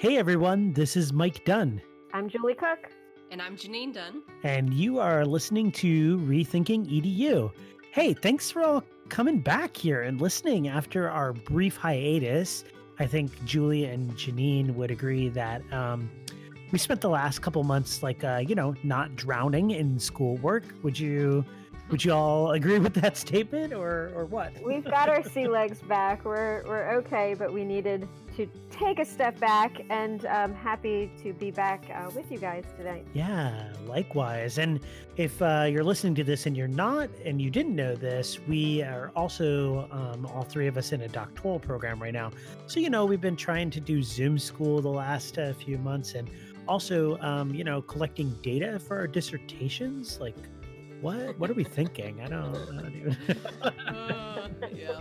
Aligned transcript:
Hey 0.00 0.16
everyone, 0.16 0.72
this 0.72 0.96
is 0.96 1.12
Mike 1.12 1.44
Dunn. 1.44 1.78
I'm 2.14 2.26
Julie 2.30 2.54
Cook. 2.54 2.90
And 3.30 3.42
I'm 3.42 3.54
Janine 3.54 3.92
Dunn. 3.92 4.22
And 4.44 4.72
you 4.72 4.98
are 4.98 5.26
listening 5.26 5.70
to 5.72 6.16
Rethinking 6.20 6.86
EDU. 6.86 7.52
Hey, 7.92 8.14
thanks 8.14 8.50
for 8.50 8.62
all 8.62 8.82
coming 9.10 9.40
back 9.40 9.76
here 9.76 10.00
and 10.00 10.18
listening 10.18 10.68
after 10.68 11.10
our 11.10 11.34
brief 11.34 11.76
hiatus. 11.76 12.64
I 12.98 13.04
think 13.04 13.44
Julie 13.44 13.84
and 13.84 14.10
Janine 14.12 14.74
would 14.74 14.90
agree 14.90 15.28
that 15.28 15.70
um, 15.70 16.10
we 16.72 16.78
spent 16.78 17.02
the 17.02 17.10
last 17.10 17.42
couple 17.42 17.62
months, 17.62 18.02
like, 18.02 18.24
uh, 18.24 18.42
you 18.42 18.54
know, 18.54 18.74
not 18.82 19.16
drowning 19.16 19.70
in 19.72 19.98
schoolwork. 19.98 20.64
Would 20.82 20.98
you? 20.98 21.44
Would 21.90 22.06
you 22.06 22.12
all 22.12 22.52
agree 22.52 22.78
with 22.78 22.94
that 22.94 23.18
statement, 23.18 23.74
or 23.74 24.12
or 24.14 24.24
what? 24.24 24.52
We've 24.64 24.84
got 24.84 25.10
our 25.10 25.22
sea 25.22 25.46
legs 25.46 25.82
back. 25.82 26.24
We're 26.24 26.62
we're 26.66 26.90
okay, 27.00 27.34
but 27.38 27.52
we 27.52 27.64
needed 27.64 28.08
to 28.36 28.46
take 28.80 28.98
a 28.98 29.04
step 29.04 29.38
back, 29.38 29.82
and 29.90 30.24
I'm 30.24 30.54
happy 30.54 31.10
to 31.22 31.32
be 31.34 31.50
back 31.50 31.84
uh, 31.94 32.10
with 32.14 32.32
you 32.32 32.38
guys 32.38 32.64
today. 32.76 33.04
Yeah, 33.12 33.72
likewise. 33.86 34.56
And 34.56 34.80
if 35.16 35.40
uh, 35.42 35.66
you're 35.70 35.84
listening 35.84 36.14
to 36.16 36.24
this 36.24 36.46
and 36.46 36.56
you're 36.56 36.68
not, 36.68 37.10
and 37.24 37.40
you 37.40 37.50
didn't 37.50 37.76
know 37.76 37.94
this, 37.94 38.40
we 38.48 38.82
are 38.82 39.12
also 39.14 39.86
um, 39.90 40.26
all 40.26 40.42
three 40.42 40.66
of 40.66 40.78
us 40.78 40.92
in 40.92 41.02
a 41.02 41.08
doctoral 41.08 41.60
program 41.60 42.00
right 42.00 42.14
now. 42.14 42.30
So 42.66 42.80
you 42.80 42.88
know, 42.88 43.04
we've 43.04 43.20
been 43.20 43.36
trying 43.36 43.70
to 43.70 43.80
do 43.80 44.02
Zoom 44.02 44.38
school 44.38 44.80
the 44.80 44.88
last 44.88 45.38
uh, 45.38 45.52
few 45.52 45.76
months, 45.78 46.14
and 46.14 46.30
also, 46.66 47.18
um, 47.18 47.54
you 47.54 47.64
know, 47.64 47.82
collecting 47.82 48.30
data 48.42 48.78
for 48.78 48.96
our 48.96 49.06
dissertations, 49.06 50.18
like 50.20 50.36
what 51.00 51.38
what 51.38 51.50
are 51.50 51.54
we 51.54 51.64
thinking? 51.64 52.20
I 52.20 52.28
don't, 52.28 52.56
I 52.56 52.82
don't 52.82 52.94
even. 52.94 53.16
uh, 53.62 54.48
yeah. 54.74 55.00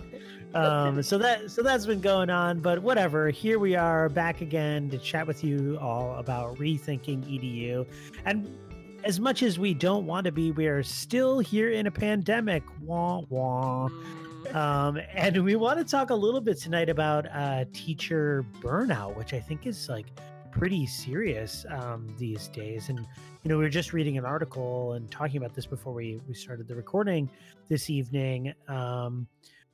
Um, 0.53 1.03
so 1.03 1.17
that 1.17 1.51
so 1.51 1.61
that's 1.61 1.85
been 1.85 2.01
going 2.01 2.29
on, 2.29 2.59
but 2.59 2.79
whatever. 2.79 3.29
Here 3.29 3.59
we 3.59 3.75
are 3.75 4.09
back 4.09 4.41
again 4.41 4.89
to 4.89 4.97
chat 4.97 5.27
with 5.27 5.43
you 5.43 5.77
all 5.81 6.15
about 6.15 6.57
rethinking 6.57 7.23
EDU, 7.25 7.85
and 8.25 8.57
as 9.03 9.19
much 9.19 9.43
as 9.43 9.59
we 9.59 9.73
don't 9.73 10.05
want 10.05 10.25
to 10.25 10.31
be, 10.31 10.51
we 10.51 10.67
are 10.67 10.83
still 10.83 11.39
here 11.39 11.69
in 11.71 11.87
a 11.87 11.91
pandemic. 11.91 12.63
Wah 12.81 13.21
wah. 13.29 13.89
Mm. 13.89 14.55
Um, 14.55 14.99
and 15.13 15.43
we 15.43 15.55
want 15.55 15.79
to 15.79 15.85
talk 15.85 16.09
a 16.09 16.15
little 16.15 16.41
bit 16.41 16.57
tonight 16.57 16.89
about 16.89 17.27
uh, 17.31 17.65
teacher 17.73 18.45
burnout, 18.61 19.15
which 19.15 19.33
I 19.33 19.39
think 19.39 19.67
is 19.67 19.89
like 19.89 20.07
pretty 20.51 20.85
serious 20.85 21.65
um, 21.69 22.13
these 22.17 22.47
days. 22.49 22.89
And 22.89 22.99
you 22.99 23.49
know, 23.49 23.57
we 23.57 23.63
were 23.63 23.69
just 23.69 23.93
reading 23.93 24.17
an 24.17 24.25
article 24.25 24.93
and 24.93 25.09
talking 25.11 25.37
about 25.37 25.55
this 25.55 25.65
before 25.65 25.93
we 25.93 26.19
we 26.27 26.33
started 26.33 26.67
the 26.67 26.75
recording 26.75 27.29
this 27.67 27.89
evening 27.89 28.53
um, 28.67 29.27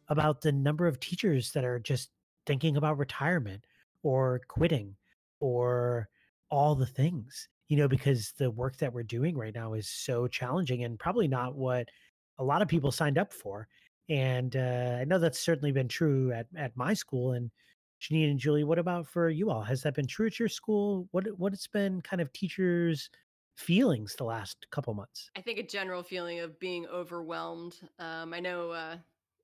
about 0.09 0.41
the 0.41 0.51
number 0.51 0.87
of 0.87 0.99
teachers 0.99 1.51
that 1.53 1.65
are 1.65 1.79
just 1.79 2.09
thinking 2.45 2.77
about 2.77 2.97
retirement 2.97 3.65
or 4.03 4.41
quitting 4.47 4.95
or 5.39 6.07
all 6.49 6.75
the 6.75 6.85
things. 6.85 7.47
You 7.67 7.77
know, 7.77 7.87
because 7.87 8.31
the 8.37 8.51
work 8.51 8.77
that 8.77 8.93
we're 8.93 9.03
doing 9.03 9.35
right 9.35 9.55
now 9.55 9.73
is 9.73 9.87
so 9.87 10.27
challenging 10.27 10.83
and 10.83 10.99
probably 10.99 11.27
not 11.27 11.55
what 11.55 11.89
a 12.37 12.43
lot 12.43 12.61
of 12.61 12.67
people 12.67 12.91
signed 12.91 13.17
up 13.17 13.33
for. 13.33 13.67
And 14.07 14.55
uh, 14.55 14.97
I 14.99 15.05
know 15.05 15.17
that's 15.17 15.39
certainly 15.39 15.71
been 15.71 15.87
true 15.87 16.31
at, 16.31 16.45
at 16.55 16.77
my 16.77 16.93
school. 16.93 17.31
And 17.31 17.49
Janine 18.05 18.31
and 18.31 18.39
Julie, 18.39 18.63
what 18.63 18.77
about 18.77 19.07
for 19.07 19.29
you 19.29 19.49
all? 19.49 19.61
Has 19.61 19.81
that 19.83 19.95
been 19.95 20.05
true 20.05 20.27
at 20.27 20.39
your 20.39 20.49
school? 20.49 21.07
What 21.11 21.25
what 21.39 21.53
it's 21.53 21.67
been 21.67 22.01
kind 22.01 22.21
of 22.21 22.31
teachers' 22.33 23.09
feelings 23.55 24.15
the 24.15 24.25
last 24.25 24.67
couple 24.71 24.93
months? 24.93 25.31
I 25.35 25.41
think 25.41 25.57
a 25.57 25.63
general 25.63 26.03
feeling 26.03 26.39
of 26.39 26.59
being 26.59 26.85
overwhelmed. 26.87 27.75
Um, 27.97 28.33
I 28.33 28.39
know 28.39 28.71
uh, 28.71 28.97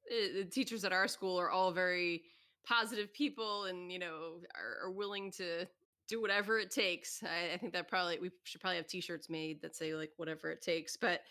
the 0.09 0.45
teachers 0.45 0.83
at 0.83 0.93
our 0.93 1.07
school 1.07 1.39
are 1.39 1.49
all 1.49 1.71
very 1.71 2.23
positive 2.63 3.11
people, 3.13 3.65
and 3.65 3.91
you 3.91 3.97
know 3.97 4.41
are, 4.55 4.87
are 4.87 4.91
willing 4.91 5.31
to 5.31 5.67
do 6.07 6.21
whatever 6.21 6.59
it 6.59 6.69
takes. 6.69 7.23
I, 7.23 7.53
I, 7.53 7.57
think 7.57 7.73
that 7.73 7.87
probably 7.87 8.19
we 8.19 8.29
should 8.43 8.61
probably 8.61 8.77
have 8.77 8.87
T-shirts 8.87 9.29
made 9.29 9.61
that 9.61 9.75
say 9.75 9.95
like 9.95 10.11
whatever 10.17 10.51
it 10.51 10.61
takes. 10.61 10.97
But 10.97 11.21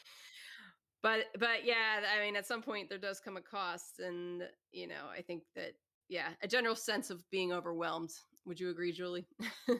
but 1.00 1.26
but 1.38 1.64
yeah, 1.64 2.00
I 2.16 2.24
mean, 2.24 2.34
at 2.34 2.46
some 2.46 2.62
point 2.62 2.88
there 2.88 2.98
does 2.98 3.20
come 3.20 3.36
a 3.36 3.40
cost, 3.40 4.00
and 4.00 4.42
you 4.72 4.88
know, 4.88 5.06
I 5.16 5.22
think 5.22 5.44
that 5.54 5.74
yeah, 6.10 6.30
a 6.42 6.48
general 6.48 6.74
sense 6.74 7.08
of 7.08 7.22
being 7.30 7.52
overwhelmed. 7.52 8.10
Would 8.44 8.58
you 8.58 8.70
agree, 8.70 8.90
Julie? 8.90 9.26
yeah, 9.68 9.76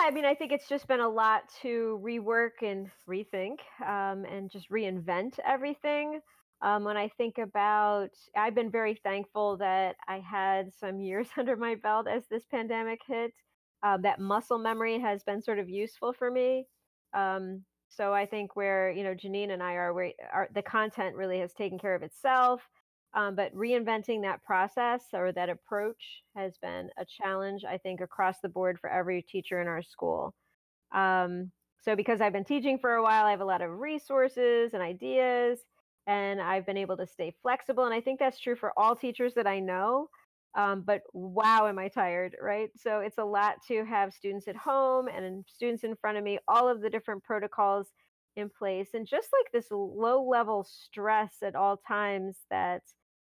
I 0.00 0.10
mean, 0.12 0.26
I 0.26 0.34
think 0.34 0.52
it's 0.52 0.68
just 0.68 0.86
been 0.86 1.00
a 1.00 1.08
lot 1.08 1.42
to 1.62 2.00
rework 2.04 2.62
and 2.62 2.88
rethink 3.08 3.56
um, 3.84 4.26
and 4.26 4.50
just 4.50 4.70
reinvent 4.70 5.38
everything. 5.44 6.20
Um, 6.60 6.84
when 6.84 6.98
I 6.98 7.08
think 7.16 7.38
about, 7.38 8.10
I've 8.36 8.54
been 8.54 8.70
very 8.70 9.00
thankful 9.02 9.56
that 9.56 9.96
I 10.06 10.18
had 10.18 10.70
some 10.78 11.00
years 11.00 11.28
under 11.38 11.56
my 11.56 11.76
belt 11.76 12.06
as 12.08 12.24
this 12.30 12.44
pandemic 12.50 13.00
hit. 13.08 13.32
Uh, 13.82 13.96
that 13.98 14.20
muscle 14.20 14.58
memory 14.58 14.98
has 14.98 15.22
been 15.22 15.40
sort 15.40 15.58
of 15.58 15.70
useful 15.70 16.12
for 16.12 16.30
me. 16.30 16.66
Um, 17.14 17.62
so 17.88 18.12
I 18.12 18.26
think 18.26 18.54
where 18.54 18.90
you 18.90 19.02
know 19.02 19.14
Janine 19.14 19.50
and 19.50 19.62
I 19.62 19.74
are, 19.74 19.94
where 19.94 20.12
are, 20.32 20.48
the 20.52 20.62
content 20.62 21.16
really 21.16 21.38
has 21.38 21.54
taken 21.54 21.78
care 21.78 21.94
of 21.94 22.02
itself. 22.02 22.60
Um, 23.14 23.34
but 23.34 23.54
reinventing 23.54 24.22
that 24.22 24.42
process 24.42 25.02
or 25.14 25.32
that 25.32 25.48
approach 25.48 26.22
has 26.36 26.58
been 26.60 26.90
a 26.98 27.06
challenge, 27.06 27.64
I 27.64 27.78
think, 27.78 28.00
across 28.00 28.36
the 28.40 28.50
board 28.50 28.78
for 28.80 28.90
every 28.90 29.22
teacher 29.22 29.60
in 29.60 29.66
our 29.66 29.82
school. 29.82 30.34
Um, 30.92 31.50
so, 31.80 31.96
because 31.96 32.20
I've 32.20 32.32
been 32.32 32.44
teaching 32.44 32.78
for 32.78 32.94
a 32.94 33.02
while, 33.02 33.24
I 33.24 33.30
have 33.30 33.40
a 33.40 33.46
lot 33.46 33.62
of 33.62 33.70
resources 33.70 34.74
and 34.74 34.82
ideas, 34.82 35.60
and 36.06 36.40
I've 36.40 36.66
been 36.66 36.76
able 36.76 36.96
to 36.98 37.06
stay 37.06 37.34
flexible. 37.42 37.84
And 37.84 37.94
I 37.94 38.00
think 38.00 38.18
that's 38.18 38.38
true 38.38 38.56
for 38.56 38.72
all 38.76 38.94
teachers 38.94 39.34
that 39.34 39.46
I 39.46 39.60
know. 39.60 40.08
Um, 40.56 40.82
but 40.82 41.02
wow, 41.12 41.66
am 41.66 41.78
I 41.78 41.88
tired, 41.88 42.36
right? 42.42 42.70
So, 42.76 43.00
it's 43.00 43.18
a 43.18 43.24
lot 43.24 43.56
to 43.68 43.84
have 43.84 44.12
students 44.12 44.48
at 44.48 44.56
home 44.56 45.08
and 45.08 45.44
students 45.48 45.82
in 45.84 45.96
front 45.96 46.18
of 46.18 46.24
me, 46.24 46.38
all 46.46 46.68
of 46.68 46.82
the 46.82 46.90
different 46.90 47.22
protocols 47.24 47.88
in 48.38 48.48
place, 48.48 48.90
and 48.94 49.06
just 49.06 49.28
like 49.32 49.52
this 49.52 49.66
low 49.70 50.22
level 50.22 50.66
stress 50.68 51.36
at 51.42 51.54
all 51.54 51.76
times 51.76 52.36
that 52.50 52.82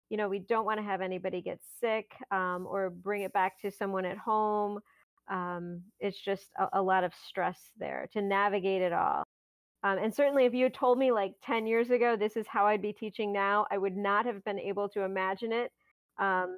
you 0.09 0.17
know, 0.17 0.29
we 0.29 0.39
don't 0.39 0.65
want 0.65 0.79
to 0.79 0.85
have 0.85 1.01
anybody 1.01 1.41
get 1.41 1.59
sick 1.79 2.11
um, 2.31 2.65
or 2.69 2.89
bring 2.89 3.23
it 3.23 3.33
back 3.33 3.59
to 3.61 3.71
someone 3.71 4.05
at 4.05 4.17
home. 4.17 4.79
Um, 5.29 5.81
it's 5.99 6.19
just 6.19 6.47
a, 6.57 6.79
a, 6.79 6.81
lot 6.81 7.03
of 7.03 7.11
stress 7.27 7.59
there 7.77 8.07
to 8.13 8.21
navigate 8.21 8.81
it 8.81 8.93
all. 8.93 9.23
Um, 9.83 9.97
and 9.97 10.15
certainly, 10.15 10.45
if 10.45 10.53
you 10.53 10.63
had 10.63 10.73
told 10.73 10.97
me 10.97 11.11
like 11.11 11.33
10 11.45 11.67
years 11.67 11.89
ago, 11.89 12.15
this 12.15 12.37
is 12.37 12.45
how 12.47 12.65
I'd 12.67 12.81
be 12.81 12.93
teaching 12.93 13.33
now, 13.33 13.65
I 13.69 13.77
would 13.77 13.97
not 13.97 14.25
have 14.25 14.43
been 14.45 14.59
able 14.59 14.87
to 14.89 15.01
imagine 15.01 15.51
it. 15.51 15.71
Um, 16.17 16.57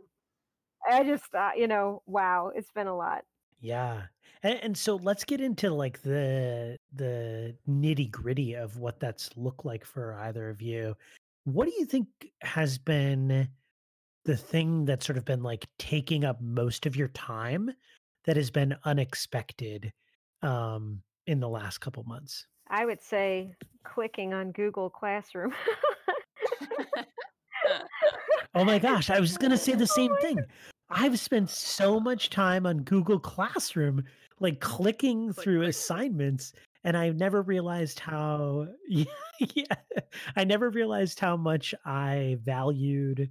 I 0.89 1.03
just, 1.03 1.33
uh, 1.33 1.51
you 1.57 1.67
know, 1.67 2.03
wow, 2.05 2.51
it's 2.55 2.71
been 2.71 2.88
a 2.88 2.95
lot. 2.95 3.23
Yeah. 3.59 4.03
And, 4.43 4.59
and, 4.63 4.77
so 4.77 4.95
let's 4.95 5.25
get 5.25 5.41
into 5.41 5.69
like 5.69 6.01
the 6.01 6.77
the 6.93 7.55
nitty 7.67 8.09
gritty 8.09 8.53
of 8.53 8.77
what 8.77 8.99
that's 8.99 9.29
looked 9.35 9.65
like 9.65 9.85
for 9.85 10.13
either 10.21 10.49
of 10.49 10.61
you. 10.61 10.95
What 11.43 11.65
do 11.65 11.73
you 11.77 11.85
think 11.85 12.07
has 12.41 12.77
been 12.77 13.49
the 14.25 14.37
thing 14.37 14.85
that's 14.85 15.05
sort 15.05 15.17
of 15.17 15.25
been 15.25 15.43
like 15.43 15.67
taking 15.77 16.23
up 16.23 16.39
most 16.41 16.85
of 16.85 16.95
your 16.95 17.09
time 17.09 17.71
that 18.25 18.37
has 18.37 18.49
been 18.49 18.75
unexpected 18.85 19.91
um, 20.41 21.01
in 21.27 21.39
the 21.39 21.49
last 21.49 21.79
couple 21.79 22.03
months? 22.03 22.45
I 22.69 22.85
would 22.85 23.01
say 23.01 23.55
clicking 23.83 24.33
on 24.33 24.51
Google 24.51 24.89
Classroom. 24.89 25.53
oh 28.55 28.63
my 28.63 28.79
gosh, 28.79 29.09
I 29.09 29.19
was 29.19 29.37
going 29.37 29.51
to 29.51 29.57
say 29.57 29.73
the 29.75 29.87
same 29.87 30.15
thing. 30.21 30.39
I've 30.89 31.19
spent 31.19 31.50
so 31.50 32.00
much 32.00 32.29
time 32.29 32.66
on 32.66 32.79
Google 32.79 33.19
Classroom, 33.19 34.03
like 34.39 34.59
clicking 34.59 35.33
through 35.33 35.63
assignments 35.63 36.53
and 36.83 36.95
I 36.97 37.09
never 37.09 37.41
realized 37.41 38.00
how 38.00 38.67
yeah, 38.88 39.05
yeah, 39.39 39.63
I 40.35 40.44
never 40.44 40.69
realized 40.69 41.19
how 41.19 41.38
much 41.38 41.75
I 41.85 42.38
valued 42.44 43.29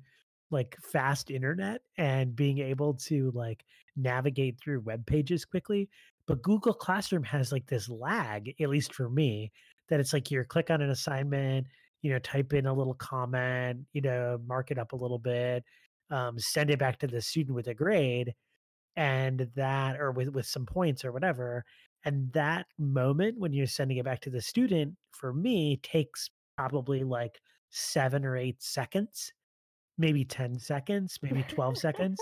like 0.51 0.77
fast 0.81 1.31
internet 1.31 1.83
and 1.97 2.35
being 2.35 2.59
able 2.59 2.95
to 2.95 3.31
like 3.33 3.65
navigate 3.97 4.59
through 4.59 4.81
web 4.81 5.05
pages 5.07 5.45
quickly. 5.45 5.89
But 6.27 6.43
Google 6.43 6.75
Classroom 6.75 7.25
has 7.25 7.53
like 7.53 7.67
this 7.67 7.89
lag, 7.89 8.55
at 8.61 8.69
least 8.69 8.95
for 8.95 9.09
me, 9.09 9.51
that 9.89 10.01
it's 10.01 10.13
like 10.13 10.31
you 10.31 10.43
click 10.45 10.71
on 10.71 10.83
an 10.83 10.91
assignment, 10.91 11.67
you 12.03 12.13
know, 12.13 12.19
type 12.19 12.53
in 12.53 12.67
a 12.67 12.73
little 12.73 12.95
comment, 12.95 13.81
you 13.93 14.03
know, 14.03 14.39
mark 14.47 14.71
it 14.71 14.79
up 14.79 14.93
a 14.93 14.97
little 14.97 15.19
bit, 15.19 15.65
um, 16.11 16.39
send 16.39 16.71
it 16.71 16.79
back 16.79 16.99
to 17.01 17.07
the 17.07 17.21
student 17.21 17.55
with 17.55 17.69
a 17.69 17.75
grade, 17.75 18.35
and 18.97 19.49
that 19.55 20.01
or 20.01 20.11
with 20.11 20.29
with 20.31 20.47
some 20.47 20.67
points 20.67 21.05
or 21.05 21.13
whatever 21.13 21.65
and 22.05 22.33
that 22.33 22.67
moment 22.79 23.39
when 23.39 23.53
you're 23.53 23.67
sending 23.67 23.97
it 23.97 24.05
back 24.05 24.21
to 24.21 24.31
the 24.31 24.41
student 24.41 24.95
for 25.13 25.33
me 25.33 25.79
takes 25.83 26.31
probably 26.57 27.05
like 27.05 27.41
seven 27.71 28.25
or 28.25 28.37
eight 28.37 28.63
seconds 28.63 29.33
maybe 29.99 30.25
10 30.25 30.59
seconds 30.59 31.19
maybe 31.23 31.45
12 31.49 31.77
seconds. 31.79 32.21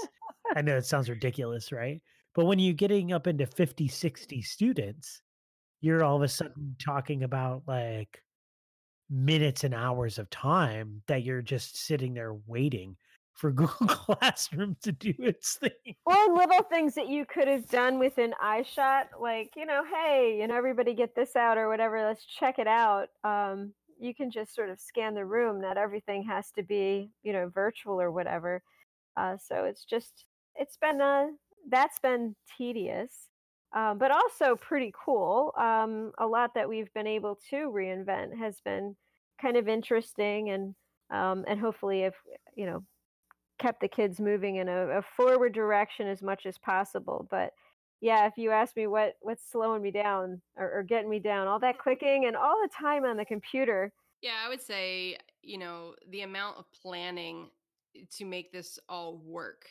I 0.54 0.62
know 0.62 0.76
it 0.76 0.86
sounds 0.86 1.10
ridiculous 1.10 1.72
right? 1.72 2.00
But 2.34 2.44
when 2.44 2.58
you're 2.58 2.74
getting 2.74 3.12
up 3.12 3.26
into 3.26 3.46
50 3.46 3.88
60 3.88 4.42
students 4.42 5.22
you're 5.80 6.02
all 6.02 6.16
of 6.16 6.22
a 6.22 6.28
sudden 6.28 6.76
talking 6.78 7.22
about 7.22 7.62
like 7.66 8.22
minutes 9.08 9.62
and 9.62 9.74
hours 9.74 10.18
of 10.18 10.28
time 10.30 11.02
that 11.06 11.22
you're 11.22 11.42
just 11.42 11.76
sitting 11.76 12.14
there 12.14 12.34
waiting 12.46 12.96
for 13.36 13.50
Google 13.52 13.86
Classroom 13.86 14.76
to 14.82 14.92
do 14.92 15.14
its 15.18 15.56
thing. 15.56 15.94
Or 16.04 16.34
little 16.34 16.62
things 16.64 16.94
that 16.94 17.08
you 17.08 17.26
could 17.26 17.46
have 17.46 17.68
done 17.68 17.98
with 17.98 18.18
an 18.18 18.34
iShot, 18.42 19.04
like, 19.20 19.52
you 19.56 19.66
know, 19.66 19.84
hey, 19.84 20.38
you 20.40 20.46
know, 20.48 20.56
everybody 20.56 20.94
get 20.94 21.14
this 21.14 21.36
out 21.36 21.58
or 21.58 21.68
whatever, 21.68 22.02
let's 22.02 22.24
check 22.24 22.58
it 22.58 22.66
out. 22.66 23.08
Um, 23.22 23.72
you 23.98 24.14
can 24.14 24.30
just 24.30 24.54
sort 24.54 24.70
of 24.70 24.80
scan 24.80 25.14
the 25.14 25.24
room. 25.24 25.60
Not 25.60 25.78
everything 25.78 26.24
has 26.24 26.50
to 26.52 26.62
be, 26.62 27.10
you 27.22 27.32
know, 27.32 27.50
virtual 27.54 28.00
or 28.00 28.10
whatever. 28.10 28.62
Uh, 29.16 29.36
so 29.36 29.64
it's 29.64 29.84
just, 29.84 30.24
it's 30.54 30.76
been, 30.76 31.00
uh, 31.00 31.26
that's 31.68 31.98
been 31.98 32.34
tedious, 32.56 33.28
uh, 33.74 33.94
but 33.94 34.10
also 34.10 34.56
pretty 34.56 34.92
cool. 35.04 35.52
Um, 35.58 36.12
a 36.18 36.26
lot 36.26 36.54
that 36.54 36.68
we've 36.68 36.92
been 36.94 37.06
able 37.06 37.38
to 37.50 37.70
reinvent 37.70 38.36
has 38.38 38.60
been 38.64 38.96
kind 39.40 39.56
of 39.56 39.68
interesting 39.68 40.50
and, 40.50 40.74
um, 41.10 41.44
and 41.48 41.58
hopefully 41.60 42.02
if, 42.02 42.14
you 42.54 42.66
know, 42.66 42.82
kept 43.58 43.80
the 43.80 43.88
kids 43.88 44.20
moving 44.20 44.56
in 44.56 44.68
a, 44.68 44.98
a, 44.98 45.02
forward 45.16 45.54
direction 45.54 46.06
as 46.06 46.22
much 46.22 46.46
as 46.46 46.58
possible. 46.58 47.26
But 47.30 47.52
yeah, 48.00 48.26
if 48.26 48.34
you 48.36 48.50
ask 48.50 48.76
me 48.76 48.86
what 48.86 49.14
what's 49.20 49.50
slowing 49.50 49.82
me 49.82 49.90
down 49.90 50.40
or, 50.56 50.70
or 50.78 50.82
getting 50.82 51.10
me 51.10 51.18
down, 51.18 51.48
all 51.48 51.58
that 51.60 51.78
clicking 51.78 52.26
and 52.26 52.36
all 52.36 52.60
the 52.62 52.68
time 52.68 53.04
on 53.04 53.16
the 53.16 53.24
computer. 53.24 53.92
Yeah, 54.22 54.34
I 54.44 54.48
would 54.48 54.62
say 54.62 55.18
you 55.42 55.58
know 55.58 55.94
the 56.10 56.22
amount 56.22 56.58
of 56.58 56.66
planning 56.72 57.48
to 58.16 58.24
make 58.24 58.52
this 58.52 58.78
all 58.88 59.22
work 59.24 59.66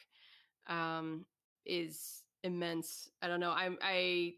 um, 0.67 1.25
is 1.65 2.23
immense. 2.43 3.09
I 3.21 3.27
don't 3.27 3.39
know. 3.39 3.51
I 3.51 3.69
I 3.81 4.33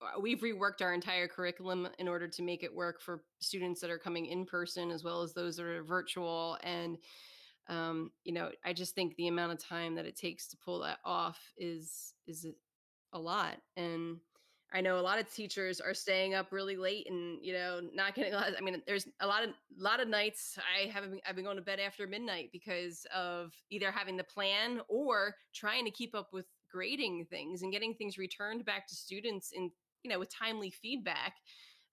uh, 0.00 0.20
we've 0.20 0.40
reworked 0.40 0.80
our 0.80 0.94
entire 0.94 1.28
curriculum 1.28 1.88
in 1.98 2.08
order 2.08 2.28
to 2.28 2.42
make 2.42 2.62
it 2.62 2.74
work 2.74 3.00
for 3.00 3.24
students 3.40 3.80
that 3.80 3.90
are 3.90 3.98
coming 3.98 4.26
in 4.26 4.46
person 4.46 4.90
as 4.90 5.02
well 5.02 5.22
as 5.22 5.32
those 5.32 5.56
that 5.56 5.66
are 5.66 5.82
virtual 5.82 6.56
and 6.62 6.98
um, 7.68 8.10
you 8.24 8.32
know, 8.32 8.50
I 8.64 8.72
just 8.72 8.94
think 8.94 9.16
the 9.16 9.28
amount 9.28 9.52
of 9.52 9.58
time 9.62 9.94
that 9.96 10.06
it 10.06 10.16
takes 10.16 10.48
to 10.48 10.56
pull 10.56 10.80
that 10.80 10.98
off 11.04 11.38
is 11.58 12.14
is 12.26 12.46
a 13.12 13.18
lot. 13.18 13.56
And 13.76 14.18
I 14.72 14.80
know 14.82 14.98
a 14.98 15.00
lot 15.00 15.18
of 15.18 15.32
teachers 15.32 15.80
are 15.80 15.94
staying 15.94 16.34
up 16.34 16.52
really 16.52 16.76
late 16.76 17.06
and 17.08 17.38
you 17.42 17.52
know 17.52 17.80
not 17.92 18.14
getting. 18.14 18.34
I 18.34 18.60
mean, 18.62 18.82
there's 18.86 19.06
a 19.20 19.26
lot 19.26 19.44
of 19.44 19.50
lot 19.78 20.00
of 20.00 20.08
nights 20.08 20.58
I 20.58 20.88
haven't. 20.88 21.20
I've 21.26 21.36
been 21.36 21.44
going 21.44 21.56
to 21.56 21.62
bed 21.62 21.80
after 21.80 22.06
midnight 22.06 22.50
because 22.52 23.06
of 23.14 23.52
either 23.70 23.90
having 23.90 24.16
the 24.16 24.24
plan 24.24 24.80
or 24.88 25.34
trying 25.54 25.84
to 25.84 25.90
keep 25.90 26.14
up 26.14 26.28
with 26.32 26.46
grading 26.70 27.26
things 27.30 27.62
and 27.62 27.72
getting 27.72 27.94
things 27.94 28.18
returned 28.18 28.64
back 28.64 28.86
to 28.88 28.94
students 28.94 29.52
in 29.54 29.70
you 30.02 30.10
know 30.10 30.18
with 30.18 30.34
timely 30.34 30.70
feedback. 30.70 31.34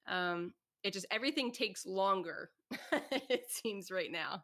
Um, 0.07 0.53
it 0.83 0.93
just 0.93 1.07
everything 1.11 1.51
takes 1.51 1.85
longer 1.85 2.51
it 3.29 3.45
seems 3.49 3.91
right 3.91 4.11
now. 4.11 4.43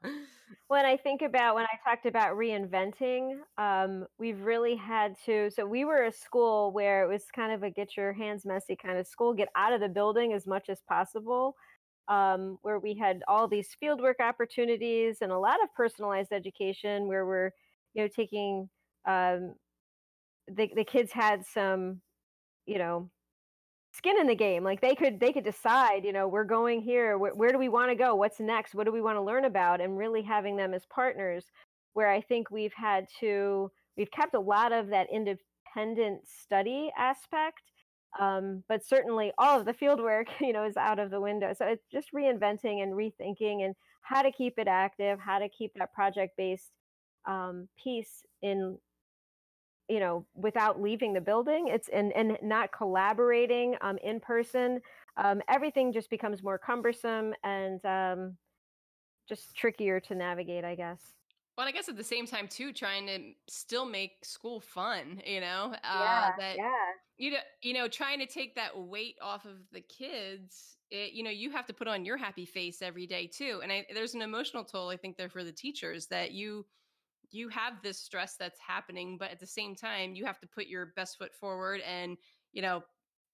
When 0.67 0.85
i 0.85 0.97
think 0.97 1.21
about 1.21 1.55
when 1.55 1.65
i 1.65 1.89
talked 1.89 2.05
about 2.05 2.35
reinventing 2.35 3.39
um, 3.57 4.05
we've 4.19 4.41
really 4.41 4.75
had 4.75 5.15
to 5.25 5.49
so 5.51 5.65
we 5.65 5.85
were 5.85 6.05
a 6.05 6.11
school 6.11 6.71
where 6.71 7.03
it 7.03 7.07
was 7.07 7.23
kind 7.33 7.51
of 7.51 7.63
a 7.63 7.69
get 7.69 7.97
your 7.97 8.13
hands 8.13 8.45
messy 8.45 8.75
kind 8.75 8.97
of 8.97 9.07
school 9.07 9.33
get 9.33 9.49
out 9.55 9.73
of 9.73 9.81
the 9.81 9.89
building 9.89 10.33
as 10.33 10.45
much 10.47 10.69
as 10.69 10.81
possible 10.87 11.55
um, 12.07 12.57
where 12.61 12.79
we 12.79 12.95
had 12.95 13.21
all 13.27 13.47
these 13.47 13.75
fieldwork 13.81 14.19
opportunities 14.19 15.17
and 15.21 15.31
a 15.31 15.37
lot 15.39 15.63
of 15.63 15.73
personalized 15.75 16.31
education 16.31 17.07
where 17.07 17.25
we're 17.25 17.51
you 17.93 18.03
know 18.03 18.09
taking 18.13 18.69
um, 19.07 19.55
the, 20.47 20.69
the 20.75 20.83
kids 20.83 21.11
had 21.11 21.45
some 21.45 22.01
you 22.65 22.77
know 22.77 23.09
skin 23.93 24.19
in 24.19 24.27
the 24.27 24.35
game 24.35 24.63
like 24.63 24.79
they 24.79 24.95
could 24.95 25.19
they 25.19 25.33
could 25.33 25.43
decide 25.43 26.05
you 26.05 26.13
know 26.13 26.27
we're 26.27 26.45
going 26.45 26.81
here 26.81 27.17
where, 27.17 27.33
where 27.33 27.51
do 27.51 27.57
we 27.57 27.69
want 27.69 27.91
to 27.91 27.95
go? 27.95 28.15
What's 28.15 28.39
next? 28.39 28.73
What 28.73 28.85
do 28.85 28.91
we 28.91 29.01
want 29.01 29.17
to 29.17 29.21
learn 29.21 29.45
about? 29.45 29.81
And 29.81 29.97
really 29.97 30.21
having 30.21 30.55
them 30.55 30.73
as 30.73 30.85
partners 30.85 31.45
where 31.93 32.09
i 32.09 32.21
think 32.21 32.49
we've 32.49 32.73
had 32.73 33.05
to 33.19 33.69
we've 33.97 34.11
kept 34.11 34.33
a 34.33 34.39
lot 34.39 34.71
of 34.71 34.87
that 34.87 35.07
independent 35.11 36.21
study 36.27 36.91
aspect 36.97 37.61
um, 38.19 38.63
but 38.67 38.85
certainly 38.85 39.31
all 39.37 39.57
of 39.57 39.65
the 39.65 39.73
field 39.73 40.01
work 40.01 40.27
you 40.41 40.53
know 40.53 40.65
is 40.65 40.77
out 40.77 40.99
of 40.99 41.11
the 41.11 41.21
window. 41.21 41.53
So 41.57 41.65
it's 41.65 41.87
just 41.91 42.13
reinventing 42.13 42.83
and 42.83 42.93
rethinking 42.93 43.65
and 43.65 43.75
how 44.01 44.21
to 44.21 44.31
keep 44.31 44.55
it 44.57 44.67
active 44.67 45.19
how 45.19 45.39
to 45.39 45.47
keep 45.49 45.73
that 45.75 45.93
project 45.93 46.35
based 46.37 46.71
um, 47.27 47.67
piece 47.81 48.23
in 48.41 48.77
you 49.91 49.99
know 49.99 50.25
without 50.35 50.81
leaving 50.81 51.11
the 51.11 51.19
building 51.19 51.67
it's 51.67 51.89
and 51.89 52.13
and 52.13 52.37
not 52.41 52.71
collaborating 52.71 53.75
um, 53.81 53.97
in 54.03 54.19
person 54.19 54.79
um, 55.17 55.41
everything 55.49 55.91
just 55.91 56.09
becomes 56.09 56.41
more 56.41 56.57
cumbersome 56.57 57.33
and 57.43 57.85
um, 57.85 58.37
just 59.27 59.53
trickier 59.55 59.99
to 59.99 60.15
navigate 60.15 60.63
i 60.63 60.75
guess. 60.75 61.01
Well 61.57 61.67
i 61.67 61.71
guess 61.71 61.89
at 61.89 61.97
the 61.97 62.03
same 62.03 62.25
time 62.25 62.47
too 62.47 62.71
trying 62.71 63.05
to 63.07 63.19
still 63.49 63.85
make 63.85 64.23
school 64.23 64.61
fun 64.61 65.21
you 65.25 65.41
know 65.41 65.73
uh, 65.83 65.99
yeah, 65.99 66.31
that 66.39 66.55
yeah. 66.55 66.69
you 67.17 67.31
know 67.31 67.37
you 67.61 67.73
know 67.73 67.89
trying 67.89 68.19
to 68.19 68.25
take 68.25 68.55
that 68.55 68.79
weight 68.79 69.17
off 69.21 69.43
of 69.45 69.57
the 69.73 69.81
kids 69.81 70.77
it, 70.89 71.11
you 71.11 71.23
know 71.23 71.29
you 71.29 71.51
have 71.51 71.65
to 71.65 71.73
put 71.73 71.89
on 71.89 72.05
your 72.05 72.15
happy 72.15 72.45
face 72.45 72.81
every 72.81 73.05
day 73.05 73.27
too 73.27 73.59
and 73.61 73.71
I, 73.71 73.85
there's 73.93 74.15
an 74.15 74.21
emotional 74.21 74.63
toll 74.63 74.89
i 74.89 74.95
think 74.95 75.17
there 75.17 75.29
for 75.29 75.43
the 75.43 75.51
teachers 75.51 76.07
that 76.07 76.31
you 76.31 76.65
you 77.31 77.49
have 77.49 77.81
this 77.81 77.97
stress 77.97 78.35
that's 78.37 78.59
happening 78.59 79.17
but 79.17 79.31
at 79.31 79.39
the 79.39 79.47
same 79.47 79.75
time 79.75 80.15
you 80.15 80.25
have 80.25 80.39
to 80.39 80.47
put 80.47 80.67
your 80.67 80.87
best 80.95 81.17
foot 81.17 81.33
forward 81.33 81.81
and 81.81 82.17
you 82.53 82.61
know 82.61 82.83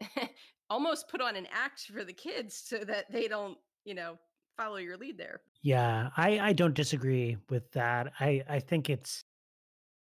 almost 0.69 1.09
put 1.09 1.21
on 1.21 1.35
an 1.35 1.47
act 1.51 1.81
for 1.93 2.03
the 2.03 2.13
kids 2.13 2.61
so 2.65 2.77
that 2.79 3.05
they 3.11 3.27
don't 3.27 3.57
you 3.85 3.93
know 3.93 4.17
follow 4.55 4.77
your 4.77 4.97
lead 4.97 5.17
there 5.17 5.41
yeah 5.61 6.09
i 6.17 6.39
i 6.39 6.53
don't 6.53 6.73
disagree 6.73 7.37
with 7.49 7.69
that 7.71 8.11
i 8.19 8.43
i 8.49 8.59
think 8.59 8.89
it's 8.89 9.23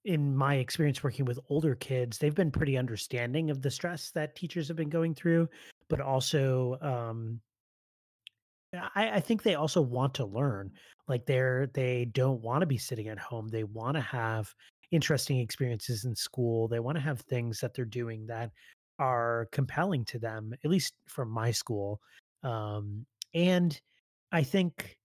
in 0.06 0.36
my 0.36 0.56
experience 0.56 1.04
working 1.04 1.26
with 1.26 1.40
older 1.50 1.76
kids 1.76 2.18
they've 2.18 2.36
been 2.36 2.52
pretty 2.52 2.78
understanding 2.78 3.50
of 3.50 3.62
the 3.62 3.70
stress 3.70 4.12
that 4.12 4.36
teachers 4.36 4.68
have 4.68 4.78
been 4.78 4.90
going 4.90 5.14
through 5.14 5.48
but 5.90 6.00
also 6.00 6.78
um 6.82 7.40
I, 8.74 9.10
I 9.16 9.20
think 9.20 9.42
they 9.42 9.56
also 9.56 9.82
want 9.82 10.14
to 10.16 10.26
learn. 10.26 10.72
Like 11.10 11.26
they're 11.26 11.68
they 11.74 12.06
don't 12.06 12.42
want 12.42 12.62
to 12.62 12.68
be 12.68 12.78
sitting 12.78 13.10
at 13.10 13.20
home. 13.20 13.50
They 13.50 13.66
want 13.66 13.96
to 13.96 14.02
have 14.02 14.54
interesting 14.92 15.40
experiences 15.40 16.06
in 16.06 16.16
school. 16.16 16.68
They 16.68 16.80
want 16.80 16.98
to 16.98 17.04
have 17.04 17.22
things 17.22 17.60
that 17.60 17.74
they're 17.74 17.86
doing 17.86 18.28
that 18.28 18.52
are 19.00 19.48
compelling 19.52 20.06
to 20.06 20.20
them, 20.20 20.54
at 20.64 20.70
least 20.70 20.94
from 21.08 21.30
my 21.30 21.52
school. 21.52 22.00
Um, 22.44 23.06
and 23.34 23.80
I 24.32 24.44
think 24.44 24.98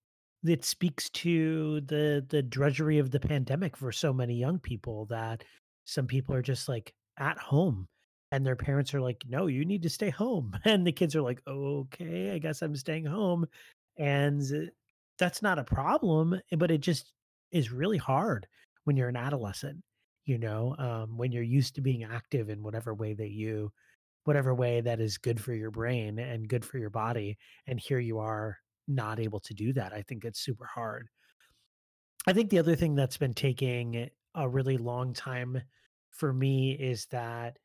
it 0.45 0.65
speaks 0.65 1.09
to 1.11 1.81
the 1.83 2.25
the 2.29 2.43
drudgery 2.43 2.99
of 2.99 3.11
the 3.11 3.21
pandemic 3.21 3.77
for 3.77 3.91
so 3.91 4.13
many 4.13 4.35
young 4.35 4.59
people 4.59 5.07
that 5.07 5.43
some 5.87 6.07
people 6.07 6.35
are 6.35 6.43
just 6.43 6.69
like 6.69 6.93
at 7.19 7.39
home 7.39 7.87
and 8.33 8.45
their 8.45 8.57
parents 8.57 8.93
are 8.93 9.01
like 9.01 9.23
no 9.29 9.47
you 9.47 9.65
need 9.65 9.83
to 9.83 9.89
stay 9.89 10.11
home 10.11 10.53
and 10.65 10.87
the 10.87 10.93
kids 10.93 11.17
are 11.17 11.23
like 11.23 11.41
okay 11.47 12.33
i 12.33 12.39
guess 12.39 12.63
i'm 12.63 12.77
staying 12.77 13.05
home 13.05 13.47
and 13.97 14.71
that's 15.19 15.43
not 15.43 15.59
a 15.59 15.65
problem 15.65 16.35
eh, 16.35 16.57
but 16.57 16.71
it 16.71 16.81
just 16.81 17.13
is 17.53 17.73
really 17.73 17.99
hard 17.99 18.47
when 18.85 18.97
you're 18.97 19.09
an 19.09 19.17
adolescent 19.17 19.79
you 20.25 20.39
know 20.39 20.75
um, 20.79 21.17
when 21.17 21.33
you're 21.33 21.43
used 21.43 21.75
to 21.75 21.81
being 21.81 22.05
active 22.05 22.49
in 22.49 22.63
whatever 22.63 22.95
way 22.95 23.15
that 23.15 23.31
you 23.31 23.71
whatever 24.25 24.55
way 24.55 24.81
that 24.81 25.01
is 25.01 25.19
good 25.19 25.41
for 25.41 25.53
your 25.53 25.71
brain 25.71 26.19
and 26.19 26.49
good 26.49 26.65
for 26.65 26.79
your 26.79 26.91
body 26.91 27.37
and 27.67 27.79
here 27.79 27.99
you 27.99 28.19
are 28.19 28.57
not 28.89 29.21
able 29.21 29.41
to 29.41 29.55
do 29.55 29.73
that 29.73 29.93
i 29.93 30.03
think 30.03 30.25
it's 30.25 30.41
super 30.41 30.67
hard. 30.67 31.09
I 32.27 32.33
think 32.33 32.51
the 32.51 32.59
other 32.59 32.75
thing 32.75 32.95
that's 32.95 33.19
been 33.19 33.35
taking 33.35 34.09
a 34.35 34.49
really 34.49 34.79
long 34.79 35.13
time 35.13 35.61
for 36.11 36.33
me 36.33 36.73
is 36.73 37.07
that 37.11 37.59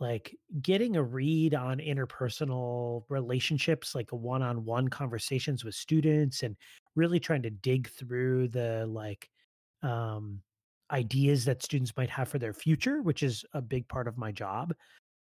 like 0.00 0.34
getting 0.62 0.96
a 0.96 1.02
read 1.02 1.54
on 1.54 1.78
interpersonal 1.78 3.04
relationships 3.08 3.94
like 3.94 4.10
one-on-one 4.10 4.88
conversations 4.88 5.64
with 5.64 5.74
students 5.74 6.42
and 6.42 6.56
really 6.96 7.20
trying 7.20 7.42
to 7.42 7.50
dig 7.50 7.88
through 7.90 8.48
the 8.48 8.86
like 8.86 9.28
um 9.82 10.40
ideas 10.90 11.44
that 11.44 11.62
students 11.62 11.96
might 11.96 12.10
have 12.10 12.28
for 12.28 12.38
their 12.38 12.54
future 12.54 13.02
which 13.02 13.22
is 13.22 13.44
a 13.52 13.62
big 13.62 13.86
part 13.88 14.08
of 14.08 14.18
my 14.18 14.32
job 14.32 14.74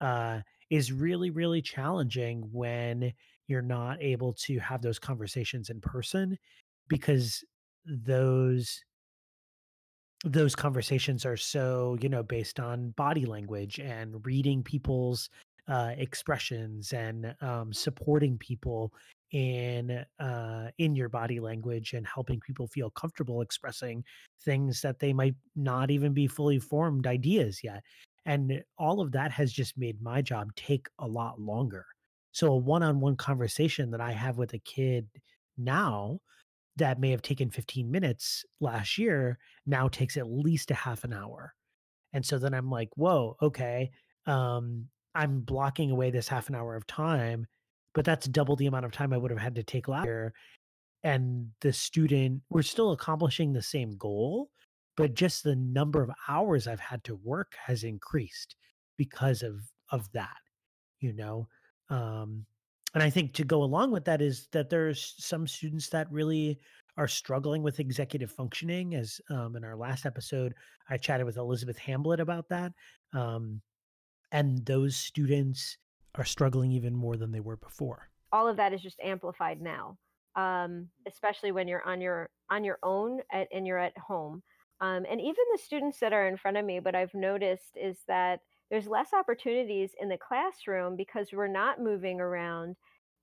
uh 0.00 0.40
is 0.70 0.92
really 0.92 1.30
really 1.30 1.62
challenging 1.62 2.46
when 2.52 3.12
you're 3.46 3.62
not 3.62 4.02
able 4.02 4.32
to 4.32 4.58
have 4.58 4.82
those 4.82 4.98
conversations 4.98 5.70
in 5.70 5.80
person 5.80 6.36
because 6.88 7.44
those 7.86 8.82
those 10.24 10.54
conversations 10.54 11.26
are 11.26 11.36
so 11.36 11.96
you 12.00 12.08
know 12.08 12.22
based 12.22 12.58
on 12.58 12.90
body 12.90 13.26
language 13.26 13.78
and 13.78 14.24
reading 14.24 14.62
people's 14.62 15.28
uh, 15.68 15.92
expressions 15.96 16.92
and 16.92 17.34
um, 17.40 17.72
supporting 17.72 18.38
people 18.38 18.92
in 19.32 20.04
uh, 20.18 20.70
in 20.78 20.94
your 20.94 21.08
body 21.08 21.40
language 21.40 21.92
and 21.92 22.06
helping 22.06 22.40
people 22.40 22.66
feel 22.68 22.90
comfortable 22.90 23.40
expressing 23.40 24.04
things 24.44 24.80
that 24.80 24.98
they 24.98 25.12
might 25.12 25.34
not 25.56 25.90
even 25.90 26.12
be 26.12 26.26
fully 26.26 26.58
formed 26.58 27.06
ideas 27.06 27.60
yet. 27.62 27.82
And 28.26 28.62
all 28.78 29.00
of 29.00 29.12
that 29.12 29.30
has 29.32 29.52
just 29.52 29.76
made 29.76 30.00
my 30.00 30.22
job 30.22 30.54
take 30.56 30.86
a 30.98 31.06
lot 31.06 31.40
longer. 31.40 31.84
So 32.32 32.52
a 32.52 32.56
one-on-one 32.56 33.16
conversation 33.16 33.90
that 33.90 34.00
i 34.00 34.12
have 34.12 34.38
with 34.38 34.54
a 34.54 34.58
kid 34.58 35.06
now 35.56 36.18
that 36.76 36.98
may 36.98 37.10
have 37.10 37.22
taken 37.22 37.50
15 37.50 37.90
minutes 37.90 38.44
last 38.60 38.98
year 38.98 39.38
now 39.66 39.88
takes 39.88 40.16
at 40.16 40.26
least 40.28 40.70
a 40.70 40.74
half 40.74 41.04
an 41.04 41.12
hour. 41.12 41.54
And 42.12 42.24
so 42.24 42.38
then 42.38 42.54
I'm 42.54 42.70
like, 42.70 42.90
whoa, 42.96 43.36
okay. 43.42 43.90
Um, 44.26 44.86
I'm 45.14 45.40
blocking 45.40 45.90
away 45.90 46.10
this 46.10 46.28
half 46.28 46.48
an 46.48 46.54
hour 46.54 46.74
of 46.74 46.86
time, 46.86 47.46
but 47.94 48.04
that's 48.04 48.26
double 48.26 48.56
the 48.56 48.66
amount 48.66 48.84
of 48.84 48.92
time 48.92 49.12
I 49.12 49.16
would 49.16 49.30
have 49.30 49.40
had 49.40 49.54
to 49.56 49.62
take 49.62 49.88
last 49.88 50.06
year. 50.06 50.32
And 51.02 51.50
the 51.60 51.72
student, 51.72 52.42
we're 52.50 52.62
still 52.62 52.92
accomplishing 52.92 53.52
the 53.52 53.62
same 53.62 53.96
goal, 53.96 54.50
but 54.96 55.14
just 55.14 55.44
the 55.44 55.56
number 55.56 56.02
of 56.02 56.10
hours 56.28 56.66
I've 56.66 56.80
had 56.80 57.04
to 57.04 57.16
work 57.16 57.52
has 57.66 57.84
increased 57.84 58.56
because 58.96 59.42
of 59.42 59.60
of 59.90 60.10
that, 60.12 60.38
you 61.00 61.12
know. 61.12 61.48
Um, 61.90 62.46
and 62.94 63.02
I 63.02 63.10
think 63.10 63.32
to 63.34 63.44
go 63.44 63.62
along 63.62 63.90
with 63.90 64.04
that 64.06 64.22
is 64.22 64.48
that 64.52 64.70
there's 64.70 65.14
some 65.18 65.46
students 65.46 65.88
that 65.90 66.10
really 66.10 66.60
are 66.96 67.08
struggling 67.08 67.62
with 67.62 67.80
executive 67.80 68.30
functioning. 68.30 68.94
As 68.94 69.20
um, 69.30 69.56
in 69.56 69.64
our 69.64 69.76
last 69.76 70.06
episode, 70.06 70.54
I 70.88 70.96
chatted 70.96 71.26
with 71.26 71.36
Elizabeth 71.36 71.76
Hamblett 71.78 72.20
about 72.20 72.48
that. 72.50 72.72
Um, 73.12 73.60
and 74.30 74.64
those 74.64 74.96
students 74.96 75.76
are 76.14 76.24
struggling 76.24 76.70
even 76.72 76.94
more 76.94 77.16
than 77.16 77.32
they 77.32 77.40
were 77.40 77.56
before. 77.56 78.08
All 78.32 78.48
of 78.48 78.56
that 78.56 78.72
is 78.72 78.80
just 78.80 79.00
amplified 79.00 79.60
now, 79.60 79.96
um, 80.36 80.88
especially 81.06 81.52
when 81.52 81.68
you're 81.68 81.86
on 81.86 82.00
your 82.00 82.30
on 82.50 82.64
your 82.64 82.78
own 82.82 83.20
at, 83.32 83.48
and 83.52 83.66
you're 83.66 83.78
at 83.78 83.96
home. 83.98 84.42
Um, 84.80 85.04
and 85.10 85.20
even 85.20 85.44
the 85.52 85.58
students 85.62 85.98
that 86.00 86.12
are 86.12 86.26
in 86.28 86.36
front 86.36 86.56
of 86.56 86.64
me, 86.64 86.80
what 86.80 86.94
I've 86.94 87.14
noticed 87.14 87.76
is 87.76 87.98
that 88.08 88.40
there's 88.70 88.86
less 88.86 89.12
opportunities 89.12 89.90
in 90.00 90.08
the 90.08 90.18
classroom 90.18 90.96
because 90.96 91.28
we're 91.32 91.46
not 91.46 91.80
moving 91.80 92.20
around 92.20 92.76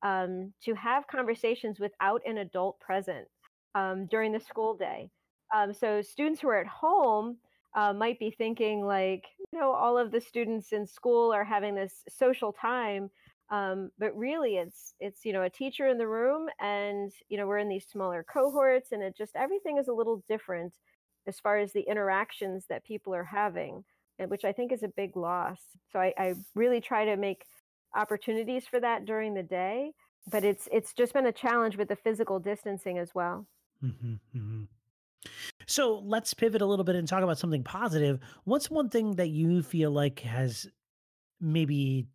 um, 0.03 0.53
to 0.63 0.73
have 0.75 1.07
conversations 1.07 1.79
without 1.79 2.21
an 2.25 2.37
adult 2.37 2.79
present 2.79 3.27
um, 3.75 4.07
during 4.07 4.31
the 4.31 4.39
school 4.39 4.75
day. 4.75 5.09
Um, 5.55 5.73
so 5.73 6.01
students 6.01 6.41
who 6.41 6.49
are 6.49 6.59
at 6.59 6.67
home 6.67 7.37
uh, 7.75 7.93
might 7.93 8.19
be 8.19 8.31
thinking 8.31 8.85
like, 8.85 9.25
you 9.51 9.59
know, 9.59 9.71
all 9.71 9.97
of 9.97 10.11
the 10.11 10.21
students 10.21 10.71
in 10.71 10.87
school 10.87 11.33
are 11.33 11.43
having 11.43 11.75
this 11.75 12.03
social 12.09 12.51
time, 12.53 13.09
um, 13.49 13.91
but 13.99 14.15
really 14.15 14.55
it's 14.55 14.93
it's 14.99 15.25
you 15.25 15.33
know 15.33 15.43
a 15.43 15.49
teacher 15.49 15.87
in 15.87 15.97
the 15.97 16.07
room, 16.07 16.47
and 16.59 17.11
you 17.27 17.37
know 17.37 17.45
we're 17.47 17.57
in 17.57 17.67
these 17.69 17.85
smaller 17.85 18.23
cohorts, 18.23 18.91
and 18.93 19.03
it 19.03 19.15
just 19.17 19.35
everything 19.35 19.77
is 19.77 19.89
a 19.89 19.93
little 19.93 20.23
different 20.27 20.73
as 21.27 21.39
far 21.39 21.57
as 21.59 21.71
the 21.73 21.81
interactions 21.81 22.65
that 22.69 22.85
people 22.85 23.13
are 23.13 23.25
having, 23.25 23.83
which 24.29 24.45
I 24.45 24.51
think 24.51 24.71
is 24.71 24.83
a 24.83 24.87
big 24.87 25.15
loss. 25.15 25.59
So 25.91 25.99
I, 25.99 26.13
I 26.17 26.33
really 26.55 26.81
try 26.81 27.05
to 27.05 27.17
make 27.17 27.43
opportunities 27.95 28.65
for 28.65 28.79
that 28.79 29.05
during 29.05 29.33
the 29.33 29.43
day, 29.43 29.91
but 30.29 30.43
it's 30.43 30.67
it's 30.71 30.93
just 30.93 31.13
been 31.13 31.25
a 31.25 31.31
challenge 31.31 31.77
with 31.77 31.89
the 31.89 31.95
physical 31.95 32.39
distancing 32.39 32.97
as 32.97 33.09
well. 33.13 33.47
Mm-hmm, 33.83 34.13
mm-hmm. 34.37 34.63
So 35.67 36.01
let's 36.03 36.33
pivot 36.33 36.61
a 36.61 36.65
little 36.65 36.85
bit 36.85 36.95
and 36.95 37.07
talk 37.07 37.23
about 37.23 37.37
something 37.37 37.63
positive. 37.63 38.19
What's 38.43 38.71
one 38.71 38.89
thing 38.89 39.15
that 39.15 39.29
you 39.29 39.61
feel 39.61 39.91
like 39.91 40.19
has 40.21 40.67
maybe 41.39 42.07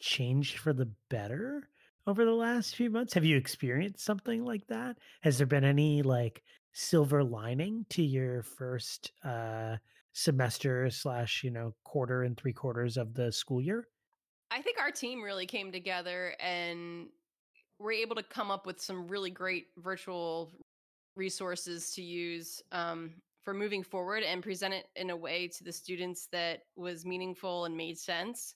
changed 0.00 0.58
for 0.58 0.72
the 0.72 0.90
better 1.08 1.68
over 2.06 2.24
the 2.24 2.32
last 2.32 2.76
few 2.76 2.90
months? 2.90 3.14
Have 3.14 3.24
you 3.24 3.36
experienced 3.36 4.04
something 4.04 4.44
like 4.44 4.66
that? 4.68 4.96
Has 5.20 5.38
there 5.38 5.46
been 5.46 5.64
any 5.64 6.02
like 6.02 6.42
silver 6.72 7.24
lining 7.24 7.84
to 7.90 8.02
your 8.02 8.42
first 8.42 9.12
uh 9.24 9.76
semester 10.12 10.90
slash, 10.90 11.42
you 11.44 11.50
know, 11.50 11.74
quarter 11.84 12.22
and 12.22 12.36
three 12.36 12.52
quarters 12.52 12.96
of 12.96 13.14
the 13.14 13.30
school 13.32 13.60
year? 13.60 13.86
I 14.50 14.62
think 14.62 14.78
our 14.80 14.90
team 14.90 15.22
really 15.22 15.46
came 15.46 15.70
together 15.70 16.34
and 16.40 17.08
we're 17.78 17.92
able 17.92 18.16
to 18.16 18.22
come 18.22 18.50
up 18.50 18.66
with 18.66 18.80
some 18.80 19.06
really 19.06 19.30
great 19.30 19.66
virtual 19.76 20.52
resources 21.16 21.92
to 21.94 22.02
use 22.02 22.62
um, 22.72 23.14
for 23.42 23.54
moving 23.54 23.82
forward 23.82 24.22
and 24.22 24.42
present 24.42 24.74
it 24.74 24.86
in 24.96 25.10
a 25.10 25.16
way 25.16 25.48
to 25.48 25.64
the 25.64 25.72
students 25.72 26.28
that 26.32 26.60
was 26.76 27.04
meaningful 27.04 27.66
and 27.66 27.76
made 27.76 27.98
sense. 27.98 28.54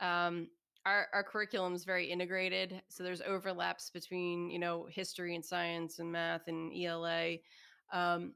Um, 0.00 0.48
our, 0.86 1.06
our 1.12 1.22
curriculum 1.22 1.74
is 1.74 1.84
very 1.84 2.10
integrated, 2.10 2.82
so 2.88 3.02
there's 3.02 3.22
overlaps 3.22 3.90
between 3.90 4.50
you 4.50 4.58
know 4.58 4.86
history 4.90 5.34
and 5.34 5.44
science 5.44 5.98
and 5.98 6.12
math 6.12 6.46
and 6.46 6.72
ELA. 6.74 7.36
Um, 7.92 8.34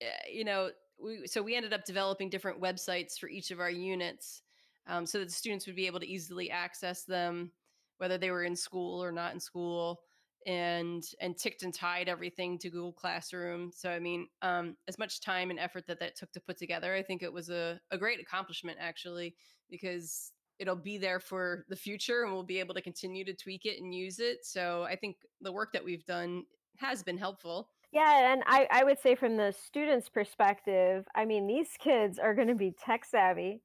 eh, 0.00 0.06
you 0.32 0.44
know, 0.44 0.70
we, 1.02 1.26
so 1.26 1.42
we 1.42 1.56
ended 1.56 1.72
up 1.72 1.84
developing 1.84 2.30
different 2.30 2.60
websites 2.60 3.18
for 3.18 3.28
each 3.28 3.50
of 3.50 3.60
our 3.60 3.70
units, 3.70 4.42
um, 4.86 5.06
so 5.06 5.18
that 5.18 5.26
the 5.26 5.34
students 5.34 5.66
would 5.66 5.76
be 5.76 5.86
able 5.86 6.00
to 6.00 6.08
easily 6.08 6.50
access 6.50 7.04
them, 7.04 7.52
whether 7.98 8.18
they 8.18 8.30
were 8.30 8.44
in 8.44 8.56
school 8.56 9.02
or 9.02 9.12
not 9.12 9.34
in 9.34 9.40
school 9.40 10.00
and 10.46 11.04
and 11.20 11.36
ticked 11.36 11.62
and 11.62 11.74
tied 11.74 12.08
everything 12.08 12.58
to 12.58 12.70
Google 12.70 12.92
Classroom. 12.92 13.70
So 13.74 13.90
I 13.90 13.98
mean, 13.98 14.26
um, 14.42 14.76
as 14.88 14.98
much 14.98 15.20
time 15.20 15.50
and 15.50 15.58
effort 15.58 15.86
that 15.86 16.00
that 16.00 16.16
took 16.16 16.32
to 16.32 16.40
put 16.40 16.56
together, 16.56 16.94
I 16.94 17.02
think 17.02 17.22
it 17.22 17.32
was 17.32 17.50
a, 17.50 17.78
a 17.90 17.98
great 17.98 18.20
accomplishment 18.20 18.78
actually 18.80 19.34
because 19.68 20.32
it'll 20.58 20.76
be 20.76 20.98
there 20.98 21.20
for 21.20 21.64
the 21.68 21.76
future 21.76 22.22
and 22.22 22.32
we'll 22.32 22.42
be 22.42 22.58
able 22.58 22.74
to 22.74 22.82
continue 22.82 23.24
to 23.24 23.34
tweak 23.34 23.64
it 23.64 23.80
and 23.80 23.94
use 23.94 24.18
it. 24.18 24.38
So 24.44 24.82
I 24.82 24.96
think 24.96 25.16
the 25.40 25.52
work 25.52 25.72
that 25.72 25.84
we've 25.84 26.04
done 26.04 26.44
has 26.76 27.02
been 27.02 27.18
helpful. 27.18 27.68
Yeah, 27.92 28.32
and 28.32 28.42
I, 28.46 28.68
I 28.70 28.84
would 28.84 29.00
say 29.00 29.16
from 29.16 29.36
the 29.36 29.52
students' 29.52 30.08
perspective, 30.08 31.04
I 31.14 31.24
mean, 31.24 31.46
these 31.46 31.70
kids 31.78 32.18
are 32.18 32.34
going 32.34 32.48
to 32.48 32.54
be 32.54 32.72
tech 32.84 33.04
savvy. 33.04 33.60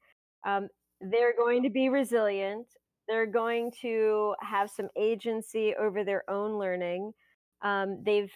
Um, 0.46 0.68
they're 1.00 1.36
going 1.36 1.62
to 1.64 1.70
be 1.70 1.90
resilient 1.90 2.68
they're 3.08 3.26
going 3.26 3.72
to 3.82 4.36
have 4.42 4.70
some 4.70 4.90
agency 4.96 5.74
over 5.80 6.04
their 6.04 6.30
own 6.30 6.58
learning. 6.58 7.14
Um, 7.62 8.02
they've 8.04 8.32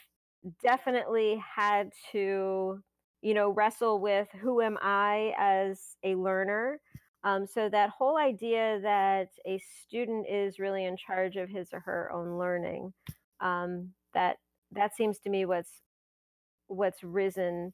definitely 0.64 1.42
had 1.56 1.92
to, 2.12 2.82
you 3.22 3.34
know, 3.34 3.50
wrestle 3.50 4.00
with 4.00 4.28
who 4.40 4.62
am 4.62 4.78
I 4.82 5.34
as 5.38 5.96
a 6.04 6.16
learner. 6.16 6.80
Um, 7.24 7.46
so 7.46 7.68
that 7.70 7.90
whole 7.90 8.18
idea 8.18 8.80
that 8.82 9.30
a 9.46 9.60
student 9.86 10.26
is 10.30 10.60
really 10.60 10.86
in 10.86 10.96
charge 10.96 11.36
of 11.36 11.50
his 11.50 11.70
or 11.74 11.82
her 11.82 12.10
own 12.14 12.38
learning, 12.38 12.94
um, 13.42 13.90
that 14.14 14.38
that 14.72 14.96
seems 14.96 15.20
to 15.20 15.30
me 15.30 15.46
what's 15.46 15.82
what's 16.68 17.04
risen 17.04 17.74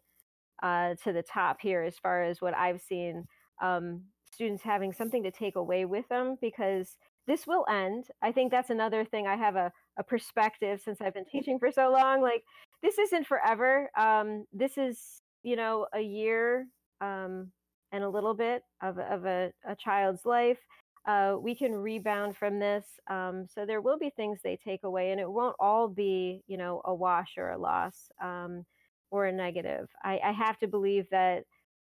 uh, 0.64 0.96
to 1.04 1.12
the 1.12 1.24
top 1.24 1.58
here 1.62 1.84
as 1.84 1.98
far 1.98 2.24
as 2.24 2.42
what 2.42 2.56
I've 2.56 2.82
seen. 2.82 3.26
Um, 3.62 4.04
students 4.32 4.64
having 4.64 4.92
something 4.92 5.24
to 5.24 5.32
take 5.32 5.56
away 5.56 5.86
with 5.86 6.08
them 6.10 6.38
because 6.42 6.98
this 7.28 7.48
will 7.48 7.66
end. 7.70 8.08
I 8.22 8.32
think 8.32 8.52
that's 8.52 8.70
another 8.70 9.06
thing. 9.06 9.28
I 9.28 9.36
have 9.36 9.56
a, 9.56 9.72
a 9.98 10.04
perspective 10.04 10.82
since 10.84 11.02
I've 11.02 11.14
been 11.14 11.26
teaching 11.26 11.58
for 11.58 11.72
so 11.72 11.92
long. 11.92 12.22
Like, 12.22 12.44
this 12.84 12.98
isn't 12.98 13.28
forever. 13.28 13.90
Um, 13.98 14.46
this 14.54 14.78
is, 14.78 15.22
you 15.44 15.56
know, 15.56 15.88
a 15.94 16.02
year 16.02 16.68
um, 17.02 17.52
and 17.92 18.04
a 18.04 18.10
little 18.10 18.34
bit 18.34 18.64
of, 18.82 19.00
of 19.00 19.26
a, 19.26 19.52
a 19.68 19.76
child's 19.76 20.26
life. 20.26 20.60
Uh, 21.08 21.36
we 21.40 21.56
can 21.56 21.74
rebound 21.74 22.36
from 22.36 22.60
this. 22.60 22.86
Um, 23.10 23.46
so 23.54 23.66
there 23.66 23.82
will 23.82 24.00
be 24.00 24.10
things 24.10 24.40
they 24.44 24.58
take 24.58 24.84
away, 24.84 25.12
and 25.12 25.20
it 25.20 25.30
won't 25.30 25.56
all 25.60 25.88
be, 25.88 26.42
you 26.48 26.58
know, 26.58 26.82
a 26.86 26.94
wash 26.94 27.34
or 27.38 27.52
a 27.52 27.58
loss 27.58 28.10
um, 28.24 28.66
or 29.12 29.26
a 29.26 29.32
negative. 29.32 29.88
I, 30.04 30.20
I 30.24 30.32
have 30.32 30.58
to 30.60 30.68
believe 30.68 31.08
that 31.12 31.44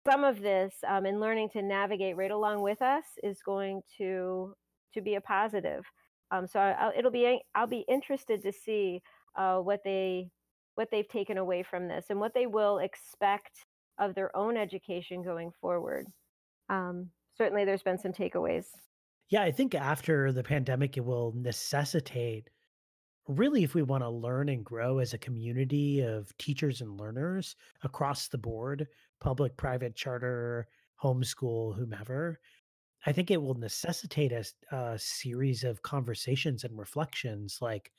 some 0.09 0.23
of 0.25 0.41
this 0.41 0.75
um, 0.89 1.05
and 1.05 1.21
learning 1.21 1.51
to 1.51 1.63
navigate 1.63 2.17
right 2.17 2.31
along 2.31 2.63
with 2.63 2.81
us 2.81 3.05
is 3.23 3.43
going 3.43 3.83
to 3.99 4.55
to 4.95 5.01
be 5.03 5.17
a 5.17 5.21
positive. 5.21 5.85
Um, 6.31 6.47
so 6.47 6.61
I, 6.61 6.93
it'll 6.97 7.11
be 7.11 7.41
I'll 7.55 7.67
be 7.67 7.85
interested 7.89 8.43
to 8.43 8.53
see 8.53 9.03
uh, 9.37 9.59
what 9.59 9.81
they 9.85 10.31
what 10.77 10.89
they've 10.93 11.09
taken 11.09 11.39
away 11.39 11.65
from 11.65 11.89
this 11.89 12.07
and 12.09 12.21
what 12.21 12.35
they 12.35 12.47
will 12.47 12.79
expect 12.79 13.67
of 13.99 14.15
their 14.15 14.35
own 14.37 14.57
education 14.57 15.23
going 15.23 15.51
forward. 15.61 16.07
Um, 16.69 17.11
certainly, 17.37 17.65
there's 17.65 17.83
been 17.83 17.99
some 17.99 18.13
takeaways. 18.13 18.67
Yeah, 19.29 19.43
I 19.43 19.51
think 19.51 19.75
after 19.75 20.33
the 20.33 20.43
pandemic, 20.43 20.97
it 20.97 21.05
will 21.05 21.33
necessitate 21.37 22.49
really 23.27 23.63
if 23.63 23.75
we 23.75 23.83
want 23.83 24.03
to 24.03 24.09
learn 24.09 24.49
and 24.49 24.65
grow 24.65 24.99
as 24.99 25.13
a 25.13 25.19
community 25.19 26.01
of 26.01 26.37
teachers 26.39 26.81
and 26.81 26.99
learners 26.99 27.57
across 27.83 28.29
the 28.29 28.39
board 28.39 28.87
public 29.21 29.55
private 29.59 29.95
charter 29.95 30.67
homeschool 31.03 31.77
whomever 31.77 32.41
i 33.05 33.13
think 33.13 33.31
it 33.31 33.43
will 33.43 33.55
necessitate 33.55 34.33
a, 34.33 34.43
a 34.75 34.99
series 34.99 35.63
of 35.63 35.83
conversations 35.83 36.65
and 36.65 36.79
reflections 36.79 37.59
like 37.61 37.93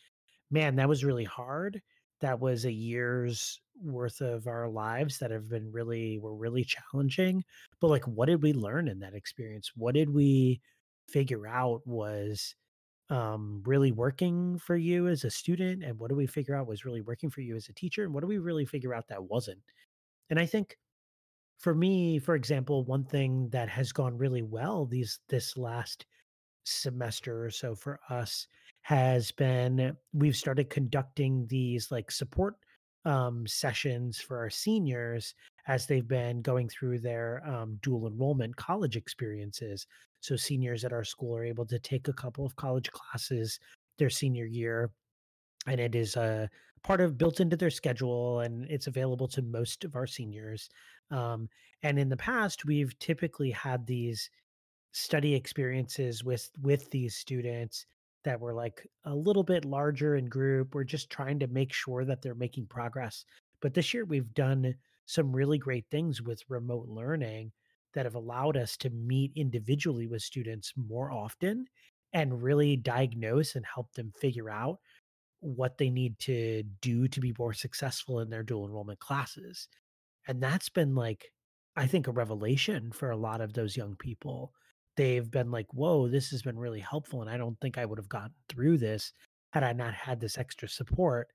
man 0.52 0.76
that 0.76 0.90
was 0.90 1.04
really 1.06 1.24
hard. 1.24 1.82
That 2.22 2.40
was 2.40 2.66
a 2.66 2.72
year's 2.72 3.62
worth 3.82 4.20
of 4.22 4.48
our 4.48 4.68
lives 4.68 5.20
that 5.20 5.32
have 5.32 5.50
been 5.50 5.72
really 5.72 6.20
were 6.20 6.36
really 6.36 6.66
challenging. 6.66 7.44
But 7.80 7.88
like 7.90 8.06
what 8.08 8.26
did 8.28 8.42
we 8.42 8.54
learn 8.54 8.88
in 8.88 9.00
that 9.00 9.14
experience? 9.14 9.72
What 9.76 9.94
did 9.96 10.10
we 10.10 10.62
figure 11.12 11.48
out 11.48 11.82
was 11.86 12.56
um, 13.10 13.64
really 13.66 13.92
working 13.92 14.60
for 14.60 14.76
you 14.76 15.08
as 15.08 15.24
a 15.24 15.32
student 15.32 15.84
and 15.84 15.98
what 15.98 16.10
do 16.10 16.16
we 16.16 16.28
figure 16.28 16.56
out 16.56 16.68
was 16.68 16.86
really 16.86 17.02
working 17.02 17.30
for 17.30 17.42
you 17.42 17.56
as 17.56 17.68
a 17.68 17.74
teacher 17.74 18.04
and 18.04 18.14
what 18.14 18.22
do 18.22 18.28
we 18.28 18.38
really 18.38 18.66
figure 18.66 18.94
out 18.94 19.08
that 19.08 19.24
wasn't? 19.24 19.60
And 20.30 20.40
i 20.40 20.46
think 20.46 20.78
for 21.60 21.76
me 21.76 22.20
for 22.20 22.36
example 22.36 22.84
one 22.86 23.04
thing 23.04 23.50
that 23.50 23.70
has 23.70 23.92
gone 23.92 24.18
really 24.18 24.42
well 24.42 24.86
these 24.86 25.20
this 25.28 25.58
last 25.58 26.06
semester 26.64 27.46
or 27.46 27.50
so 27.50 27.76
for 27.76 28.00
us 28.10 28.48
has 28.82 29.32
been 29.32 29.96
we've 30.14 30.36
started 30.36 30.70
conducting 30.70 31.46
these 31.48 31.92
like 31.92 32.10
support 32.10 32.56
um, 33.06 33.46
sessions 33.48 34.20
for 34.20 34.38
our 34.38 34.50
seniors 34.50 35.34
as 35.68 35.86
they've 35.86 36.08
been 36.08 36.42
going 36.42 36.68
through 36.68 37.00
their 37.00 37.42
um, 37.48 37.80
dual 37.82 38.08
enrollment 38.08 38.56
college 38.56 38.96
experiences. 38.96 39.86
So, 40.22 40.36
seniors 40.36 40.84
at 40.84 40.94
our 40.94 41.04
school 41.04 41.36
are 41.36 41.46
able 41.46 41.66
to 41.68 41.80
take 41.80 42.08
a 42.08 42.14
couple 42.14 42.46
of 42.46 42.56
college 42.56 42.92
classes 42.92 43.60
their 43.98 44.10
senior 44.10 44.46
year, 44.46 44.92
and 45.68 45.80
it 45.80 45.96
is 45.96 46.16
a 46.16 46.50
part 46.84 47.02
of 47.02 47.18
built 47.18 47.40
into 47.40 47.56
their 47.56 47.70
schedule, 47.70 48.42
and 48.42 48.66
it's 48.70 48.88
available 48.88 49.28
to 49.30 49.42
most 49.42 49.84
of 49.84 49.96
our 49.96 50.08
seniors. 50.08 50.70
Um, 51.12 51.50
and 51.84 51.98
in 51.98 52.10
the 52.10 52.18
past, 52.18 52.66
we've 52.66 52.98
typically 53.00 53.52
had 53.52 53.86
these 53.86 54.30
study 54.92 55.36
experiences 55.36 56.24
with 56.24 56.50
with 56.62 56.90
these 56.90 57.16
students 57.16 57.86
that 58.24 58.40
were 58.40 58.54
like 58.54 58.86
a 59.06 59.16
little 59.16 59.44
bit 59.44 59.66
larger 59.66 60.16
in 60.16 60.26
group. 60.26 60.76
We're 60.76 60.84
just 60.84 61.10
trying 61.10 61.40
to 61.40 61.48
make 61.48 61.74
sure 61.74 62.06
that 62.06 62.22
they're 62.22 62.36
making 62.36 62.68
progress. 62.68 63.26
But 63.62 63.74
this 63.74 63.94
year 63.94 64.06
we've 64.06 64.34
done 64.34 64.76
some 65.06 65.36
really 65.36 65.58
great 65.58 65.86
things 65.90 66.22
with 66.22 66.44
remote 66.50 66.88
learning 66.88 67.52
that 67.94 68.06
have 68.06 68.16
allowed 68.16 68.58
us 68.58 68.78
to 68.78 68.90
meet 68.92 69.32
individually 69.36 70.08
with 70.08 70.22
students 70.22 70.74
more 70.76 71.12
often 71.12 71.66
and 72.14 72.44
really 72.44 72.76
diagnose 72.76 73.56
and 73.56 73.66
help 73.66 73.92
them 73.94 74.12
figure 74.20 74.50
out 74.50 74.80
what 75.42 75.78
they 75.78 75.90
need 75.90 76.20
to 76.20 76.64
do 76.82 77.08
to 77.08 77.20
be 77.20 77.34
more 77.40 77.54
successful 77.54 78.20
in 78.20 78.30
their 78.30 78.44
dual 78.44 78.66
enrollment 78.66 79.00
classes. 79.00 79.68
And 80.28 80.42
that's 80.42 80.70
been 80.70 80.96
like, 80.96 81.32
I 81.76 81.88
think, 81.88 82.08
a 82.08 82.12
revelation 82.12 82.92
for 82.92 83.10
a 83.10 83.18
lot 83.18 83.42
of 83.42 83.54
those 83.54 83.78
young 83.78 83.96
people 83.96 84.54
they've 84.98 85.30
been 85.30 85.52
like, 85.52 85.68
whoa, 85.74 86.08
this 86.08 86.30
has 86.32 86.42
been 86.42 86.58
really 86.58 86.80
helpful. 86.80 87.22
And 87.22 87.30
I 87.30 87.38
don't 87.38 87.60
think 87.62 87.78
I 87.78 87.86
would 87.86 88.00
have 88.00 88.10
gotten 88.10 88.34
through 88.48 88.78
this 88.78 89.14
had 89.52 89.64
I 89.64 89.74
not 89.74 89.94
had 89.94 90.20
this 90.20 90.38
extra 90.38 90.68
support. 90.68 91.30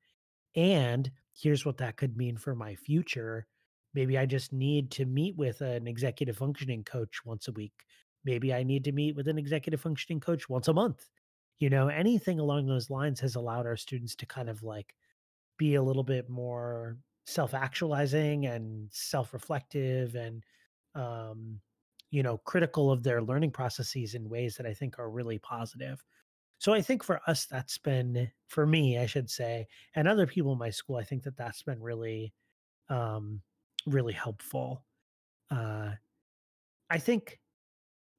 And 0.56 1.10
here's 1.34 1.64
what 1.64 1.78
that 1.78 1.96
could 1.96 2.16
mean 2.16 2.36
for 2.36 2.54
my 2.54 2.74
future. 2.74 3.46
Maybe 3.94 4.18
I 4.18 4.26
just 4.26 4.52
need 4.52 4.90
to 4.92 5.04
meet 5.04 5.36
with 5.36 5.60
an 5.60 5.86
executive 5.86 6.36
functioning 6.36 6.84
coach 6.84 7.24
once 7.24 7.48
a 7.48 7.52
week. 7.52 7.72
Maybe 8.24 8.52
I 8.54 8.62
need 8.62 8.84
to 8.84 8.92
meet 8.92 9.16
with 9.16 9.28
an 9.28 9.38
executive 9.38 9.80
functioning 9.80 10.20
coach 10.20 10.48
once 10.48 10.68
a 10.68 10.72
month. 10.72 11.08
You 11.58 11.70
know, 11.70 11.88
anything 11.88 12.40
along 12.40 12.66
those 12.66 12.90
lines 12.90 13.20
has 13.20 13.36
allowed 13.36 13.66
our 13.66 13.76
students 13.76 14.14
to 14.16 14.26
kind 14.26 14.48
of 14.48 14.62
like 14.62 14.94
be 15.58 15.76
a 15.76 15.82
little 15.82 16.02
bit 16.02 16.28
more 16.28 16.96
self 17.26 17.54
actualizing 17.54 18.46
and 18.46 18.88
self 18.92 19.32
reflective 19.32 20.14
and 20.14 20.42
um, 20.94 21.60
you 22.14 22.22
know 22.22 22.38
critical 22.38 22.92
of 22.92 23.02
their 23.02 23.20
learning 23.20 23.50
processes 23.50 24.14
in 24.14 24.28
ways 24.28 24.56
that 24.56 24.66
i 24.66 24.72
think 24.72 25.00
are 25.00 25.10
really 25.10 25.38
positive. 25.40 26.02
So 26.58 26.72
i 26.72 26.80
think 26.80 27.02
for 27.02 27.20
us 27.26 27.46
that's 27.46 27.76
been 27.76 28.30
for 28.46 28.66
me 28.66 28.98
i 28.98 29.06
should 29.06 29.28
say 29.28 29.66
and 29.96 30.06
other 30.06 30.26
people 30.26 30.52
in 30.52 30.58
my 30.58 30.70
school 30.70 30.96
i 30.96 31.02
think 31.02 31.24
that 31.24 31.36
that's 31.36 31.64
been 31.64 31.82
really 31.82 32.32
um 32.88 33.42
really 33.86 34.12
helpful. 34.12 34.84
Uh 35.50 35.90
i 36.88 36.98
think 36.98 37.40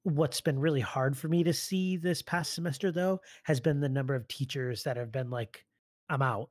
what's 0.03 0.41
been 0.41 0.59
really 0.59 0.81
hard 0.81 1.17
for 1.17 1.29
me 1.29 1.43
to 1.43 1.53
see 1.53 1.95
this 1.95 2.21
past 2.21 2.53
semester 2.53 2.91
though 2.91 3.21
has 3.43 3.61
been 3.61 3.79
the 3.79 3.89
number 3.89 4.13
of 4.13 4.27
teachers 4.27 4.83
that 4.83 4.97
have 4.97 5.11
been 5.11 5.29
like 5.29 5.65
i'm 6.09 6.21
out. 6.21 6.49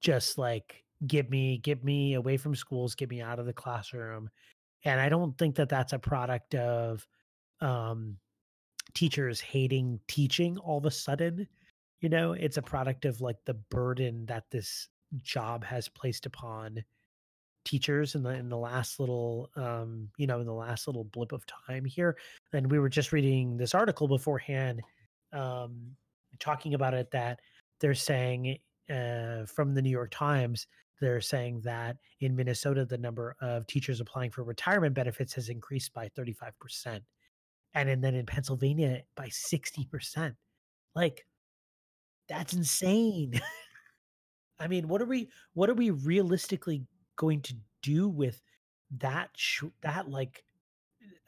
Just 0.00 0.38
like 0.38 0.84
get 1.04 1.28
me 1.30 1.58
get 1.58 1.82
me 1.82 2.14
away 2.14 2.36
from 2.36 2.54
schools 2.54 2.94
get 2.94 3.10
me 3.10 3.20
out 3.20 3.40
of 3.40 3.46
the 3.46 3.52
classroom 3.52 4.30
and 4.86 5.00
i 5.00 5.08
don't 5.08 5.36
think 5.36 5.54
that 5.54 5.68
that's 5.68 5.92
a 5.92 5.98
product 5.98 6.54
of 6.54 7.06
um 7.60 8.16
teachers 8.94 9.40
hating 9.40 10.00
teaching 10.08 10.56
all 10.58 10.78
of 10.78 10.86
a 10.86 10.90
sudden 10.90 11.46
you 12.00 12.08
know? 12.08 12.32
It's 12.32 12.56
a 12.56 12.62
product 12.62 13.04
of 13.04 13.20
like 13.20 13.38
the 13.44 13.54
burden 13.54 14.26
that 14.26 14.44
this 14.50 14.88
job 15.22 15.64
has 15.64 15.88
placed 15.88 16.26
upon 16.26 16.84
teachers 17.64 18.14
in 18.14 18.22
the 18.22 18.30
in 18.30 18.48
the 18.48 18.56
last 18.56 19.00
little 19.00 19.50
um 19.56 20.08
you 20.18 20.26
know 20.28 20.38
in 20.38 20.46
the 20.46 20.52
last 20.52 20.86
little 20.86 21.02
blip 21.02 21.32
of 21.32 21.44
time 21.46 21.84
here 21.84 22.16
and 22.52 22.70
we 22.70 22.78
were 22.78 22.88
just 22.88 23.10
reading 23.10 23.56
this 23.56 23.74
article 23.74 24.06
beforehand 24.06 24.80
um 25.32 25.96
talking 26.38 26.74
about 26.74 26.94
it 26.94 27.10
that 27.10 27.40
they're 27.80 27.92
saying 27.92 28.56
uh 28.88 29.44
from 29.46 29.74
the 29.74 29.82
New 29.82 29.90
York 29.90 30.12
Times 30.12 30.68
they're 31.00 31.20
saying 31.20 31.60
that 31.62 31.96
in 32.20 32.36
Minnesota, 32.36 32.84
the 32.84 32.98
number 32.98 33.36
of 33.40 33.66
teachers 33.66 34.00
applying 34.00 34.30
for 34.30 34.42
retirement 34.42 34.94
benefits 34.94 35.34
has 35.34 35.48
increased 35.48 35.92
by 35.92 36.08
35%. 36.08 37.00
And, 37.74 37.88
and 37.88 38.02
then 38.02 38.14
in 38.14 38.24
Pennsylvania 38.24 39.02
by 39.16 39.26
60%. 39.26 40.34
Like, 40.94 41.26
that's 42.28 42.54
insane. 42.54 43.40
I 44.58 44.68
mean, 44.68 44.88
what 44.88 45.02
are 45.02 45.06
we 45.06 45.28
what 45.52 45.68
are 45.68 45.74
we 45.74 45.90
realistically 45.90 46.86
going 47.16 47.42
to 47.42 47.54
do 47.82 48.08
with 48.08 48.40
that 48.98 49.30
sh- 49.36 49.64
that 49.82 50.10
like 50.10 50.44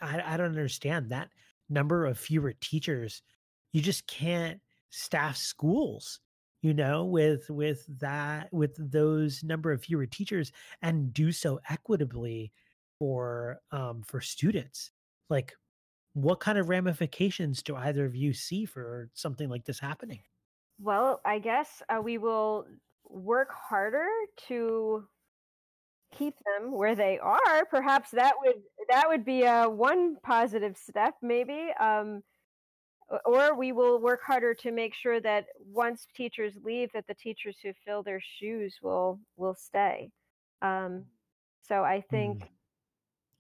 I, 0.01 0.35
I 0.35 0.37
don't 0.37 0.47
understand 0.47 1.11
that 1.11 1.29
number 1.69 2.07
of 2.07 2.19
fewer 2.19 2.55
teachers. 2.61 3.23
You 3.73 3.83
just 3.83 4.07
can't 4.07 4.61
staff 4.91 5.37
schools 5.37 6.21
you 6.63 6.75
know 6.75 7.05
with 7.05 7.49
with 7.51 7.85
that 8.01 8.53
with 8.53 8.75
those 8.91 9.45
number 9.45 9.73
of 9.73 9.83
fewer 9.83 10.07
teachers 10.07 10.53
and 10.83 11.13
do 11.13 11.33
so 11.33 11.61
equitably 11.69 12.53
for 12.99 13.61
um 13.71 14.03
for 14.03 14.21
students. 14.21 14.91
Like 15.31 15.55
what 16.15 16.41
kind 16.41 16.59
of 16.59 16.69
ramifications 16.69 17.63
do 17.63 17.77
either 17.77 18.05
of 18.05 18.17
you 18.17 18.33
see 18.33 18.65
for 18.65 19.11
something 19.15 19.49
like 19.49 19.65
this 19.65 19.79
happening? 19.79 20.21
Well 20.81 21.21
i 21.25 21.39
guess 21.39 21.83
uh, 21.89 22.01
we 22.01 22.19
will 22.19 22.67
work 23.09 23.51
harder 23.53 24.07
to 24.49 25.05
keep 26.17 26.35
them 26.39 26.73
where 26.73 26.95
they 26.95 27.19
are. 27.19 27.65
Perhaps 27.67 28.11
that 28.13 28.35
would 28.43 28.57
that 28.89 29.09
would 29.09 29.25
be 29.25 29.43
a 29.45 29.69
one 29.69 30.17
positive 30.23 30.77
step 30.77 31.15
maybe 31.23 31.69
um 31.79 32.23
or 33.25 33.57
we 33.57 33.73
will 33.73 34.01
work 34.01 34.21
harder 34.23 34.55
to 34.55 34.71
make 34.71 34.95
sure 34.95 35.21
that 35.21 35.47
once 35.73 36.07
teachers 36.15 36.55
leave 36.63 36.91
that 36.93 37.07
the 37.07 37.15
teachers 37.15 37.57
who 37.63 37.73
fill 37.85 38.03
their 38.03 38.21
shoes 38.21 38.77
will 38.83 39.19
will 39.37 39.55
stay 39.55 40.11
um, 40.63 41.05
so 41.63 41.83
i 41.83 42.03
think 42.11 42.41
mm. 42.41 42.49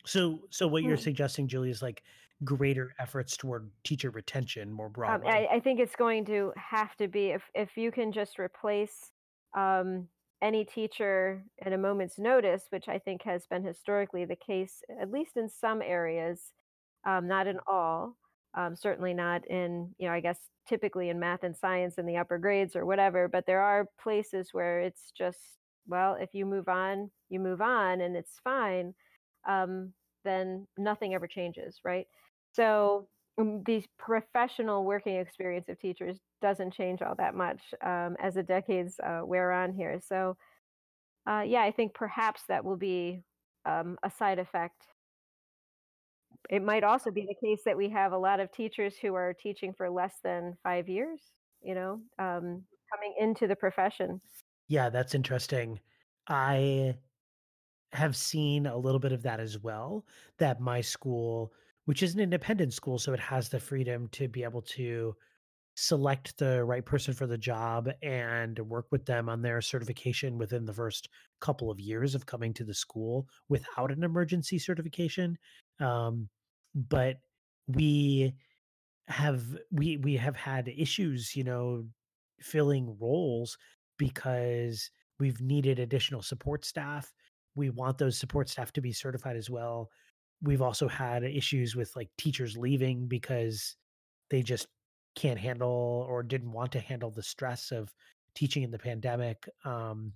so 0.04 0.40
so 0.50 0.66
what 0.66 0.83
you're 0.83 0.96
mm. 0.96 1.02
suggesting 1.02 1.46
julie 1.46 1.70
is 1.70 1.83
like 1.83 2.02
greater 2.44 2.94
efforts 3.00 3.37
toward 3.37 3.68
teacher 3.85 4.11
retention 4.11 4.72
more 4.72 4.88
broadly 4.88 5.28
um, 5.28 5.35
I, 5.35 5.57
I, 5.57 5.61
think 5.61 5.81
it's 5.81 5.96
going 5.96 6.24
to 6.26 6.52
have 6.57 6.94
to 6.96 7.09
be 7.09 7.31
if 7.31 7.42
if 7.54 7.76
you 7.76 7.90
can 7.90 8.12
just 8.12 8.38
replace 8.38 9.11
um, 9.57 10.07
any 10.40 10.64
teacher 10.64 11.42
at 11.64 11.72
a 11.72 11.78
moment's 11.78 12.16
notice 12.16 12.66
which 12.70 12.88
i 12.88 12.96
think 12.96 13.22
has 13.24 13.46
been 13.48 13.64
historically 13.64 14.24
the 14.24 14.37
case 14.37 14.83
at 15.00 15.11
least 15.11 15.37
in 15.37 15.48
some 15.48 15.83
areas 15.83 16.52
um, 17.04 17.26
not 17.26 17.48
in 17.48 17.59
all 17.66 18.16
um, 18.54 18.74
certainly 18.76 19.14
not 19.14 19.46
in, 19.46 19.94
you 19.98 20.08
know, 20.08 20.14
I 20.14 20.20
guess 20.20 20.38
typically 20.68 21.08
in 21.08 21.18
math 21.18 21.42
and 21.42 21.56
science 21.56 21.98
in 21.98 22.06
the 22.06 22.16
upper 22.16 22.38
grades 22.38 22.76
or 22.76 22.87
whatever, 22.87 23.28
but 23.28 23.46
there 23.46 23.62
are 23.62 23.88
places 24.00 24.50
where 24.52 24.80
it's 24.80 25.12
just, 25.16 25.38
well, 25.87 26.16
if 26.20 26.30
you 26.32 26.44
move 26.44 26.68
on, 26.68 27.11
you 27.28 27.40
move 27.40 27.61
on 27.61 28.00
and 28.00 28.16
it's 28.16 28.40
fine, 28.44 28.94
um, 29.48 29.92
then 30.24 30.66
nothing 30.76 31.14
ever 31.14 31.26
changes, 31.26 31.78
right? 31.84 32.06
So 32.52 33.08
um, 33.38 33.62
the 33.66 33.84
professional 33.98 34.84
working 34.84 35.16
experience 35.16 35.68
of 35.68 35.78
teachers 35.78 36.18
doesn't 36.42 36.74
change 36.74 37.02
all 37.02 37.14
that 37.16 37.34
much 37.34 37.61
um, 37.84 38.16
as 38.22 38.34
the 38.34 38.42
decades 38.42 38.98
uh, 39.02 39.20
wear 39.24 39.52
on 39.52 39.72
here. 39.72 40.00
So, 40.06 40.37
uh, 41.28 41.42
yeah, 41.46 41.62
I 41.62 41.70
think 41.70 41.94
perhaps 41.94 42.42
that 42.48 42.64
will 42.64 42.76
be 42.76 43.20
um, 43.64 43.96
a 44.02 44.11
side 44.11 44.38
effect 44.38 44.82
it 46.48 46.62
might 46.62 46.84
also 46.84 47.11
be 47.11 47.26
the 47.26 47.46
case 47.46 47.61
that 47.64 47.76
we 47.76 47.88
have 47.90 48.12
a 48.12 48.18
lot 48.18 48.40
of 48.40 48.50
teachers 48.52 48.96
who 48.96 49.14
are 49.14 49.34
teaching 49.34 49.72
for 49.72 49.90
less 49.90 50.14
than 50.24 50.56
five 50.62 50.88
years, 50.88 51.20
you 51.62 51.74
know, 51.74 52.00
um, 52.18 52.62
coming 52.92 53.14
into 53.18 53.46
the 53.46 53.56
profession. 53.56 54.20
Yeah, 54.68 54.88
that's 54.88 55.14
interesting. 55.14 55.80
I 56.26 56.94
have 57.92 58.16
seen 58.16 58.66
a 58.66 58.76
little 58.76 59.00
bit 59.00 59.12
of 59.12 59.22
that 59.22 59.40
as 59.40 59.58
well. 59.58 60.04
That 60.38 60.61
my 60.61 60.80
school, 60.80 61.52
which 61.84 62.02
is 62.02 62.14
an 62.14 62.20
independent 62.20 62.72
school, 62.72 62.98
so 62.98 63.12
it 63.12 63.20
has 63.20 63.48
the 63.48 63.61
freedom 63.61 64.08
to 64.12 64.28
be 64.28 64.44
able 64.44 64.62
to 64.62 65.14
select 65.74 66.37
the 66.38 66.64
right 66.64 66.84
person 66.84 67.14
for 67.14 67.26
the 67.26 67.38
job 67.38 67.88
and 68.02 68.58
work 68.58 68.87
with 68.90 69.06
them 69.06 69.28
on 69.28 69.40
their 69.40 69.61
certification 69.61 70.37
within 70.37 70.64
the 70.64 70.72
first 70.72 71.08
couple 71.40 71.70
of 71.70 71.78
years 71.78 72.16
of 72.16 72.26
coming 72.26 72.52
to 72.52 72.64
the 72.64 72.74
school 72.74 73.28
without 73.48 73.92
an 73.92 74.02
emergency 74.02 74.58
certification 74.58 75.38
um, 75.78 76.28
but 76.88 77.16
we 77.66 78.32
have 79.08 79.42
we 79.70 79.96
we 79.98 80.16
have 80.16 80.36
had 80.36 80.68
issues 80.68 81.34
you 81.34 81.42
know 81.42 81.84
filling 82.40 82.96
roles 83.00 83.56
because 83.98 84.90
we've 85.18 85.40
needed 85.40 85.78
additional 85.78 86.22
support 86.22 86.64
staff. 86.64 87.12
We 87.56 87.70
want 87.70 87.98
those 87.98 88.16
support 88.16 88.48
staff 88.48 88.72
to 88.74 88.80
be 88.80 88.92
certified 88.92 89.36
as 89.36 89.50
well. 89.50 89.90
We've 90.42 90.62
also 90.62 90.86
had 90.86 91.24
issues 91.24 91.74
with 91.74 91.90
like 91.96 92.10
teachers 92.16 92.56
leaving 92.56 93.08
because 93.08 93.74
they 94.30 94.42
just 94.42 94.68
can't 95.16 95.38
handle 95.38 96.06
or 96.08 96.22
didn't 96.22 96.52
want 96.52 96.70
to 96.72 96.80
handle 96.80 97.10
the 97.10 97.22
stress 97.22 97.72
of 97.72 97.92
teaching 98.36 98.62
in 98.62 98.70
the 98.70 98.78
pandemic 98.78 99.48
um, 99.64 100.12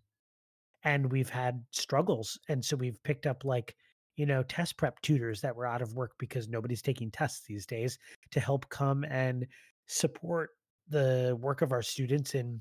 and 0.84 1.10
we've 1.10 1.30
had 1.30 1.64
struggles 1.72 2.38
and 2.48 2.64
so 2.64 2.76
we've 2.76 3.02
picked 3.02 3.26
up 3.26 3.44
like 3.44 3.74
you 4.16 4.26
know 4.26 4.42
test 4.42 4.76
prep 4.76 5.00
tutors 5.00 5.40
that 5.40 5.56
were 5.56 5.66
out 5.66 5.82
of 5.82 5.94
work 5.94 6.12
because 6.18 6.48
nobody's 6.48 6.82
taking 6.82 7.10
tests 7.10 7.44
these 7.46 7.66
days 7.66 7.98
to 8.30 8.40
help 8.40 8.68
come 8.68 9.04
and 9.04 9.46
support 9.86 10.50
the 10.88 11.36
work 11.40 11.62
of 11.62 11.72
our 11.72 11.82
students 11.82 12.34
in 12.34 12.60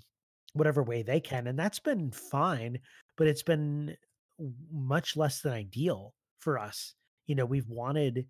whatever 0.54 0.84
way 0.84 1.02
they 1.02 1.20
can 1.20 1.48
and 1.48 1.58
that's 1.58 1.80
been 1.80 2.12
fine 2.12 2.78
but 3.18 3.28
it's 3.28 3.44
been 3.44 3.96
much 4.72 5.16
less 5.16 5.42
than 5.42 5.54
ideal 5.54 6.14
for 6.40 6.58
us. 6.58 6.96
You 7.28 7.36
know 7.36 7.46
we've 7.46 7.70
wanted 7.70 8.26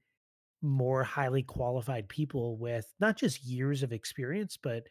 more 0.61 1.03
highly 1.03 1.41
qualified 1.41 2.07
people 2.07 2.57
with 2.57 2.85
not 2.99 3.17
just 3.17 3.43
years 3.43 3.81
of 3.81 3.91
experience 3.91 4.59
but 4.61 4.83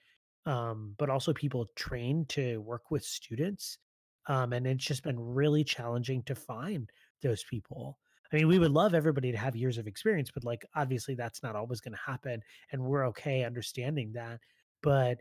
um 0.46 0.94
but 0.98 1.08
also 1.08 1.32
people 1.32 1.66
trained 1.76 2.28
to 2.28 2.56
work 2.62 2.90
with 2.90 3.04
students 3.04 3.78
um 4.26 4.52
and 4.52 4.66
it's 4.66 4.84
just 4.84 5.04
been 5.04 5.20
really 5.20 5.62
challenging 5.62 6.24
to 6.24 6.34
find 6.34 6.90
those 7.22 7.44
people 7.44 7.98
i 8.32 8.36
mean 8.36 8.48
we 8.48 8.58
would 8.58 8.70
love 8.70 8.94
everybody 8.94 9.32
to 9.32 9.38
have 9.38 9.56
years 9.56 9.78
of 9.78 9.86
experience 9.86 10.30
but 10.32 10.44
like 10.44 10.64
obviously 10.74 11.14
that's 11.14 11.42
not 11.42 11.56
always 11.56 11.80
going 11.80 11.92
to 11.94 12.00
happen 12.04 12.40
and 12.72 12.82
we're 12.82 13.06
okay 13.06 13.44
understanding 13.44 14.12
that 14.12 14.38
but 14.82 15.18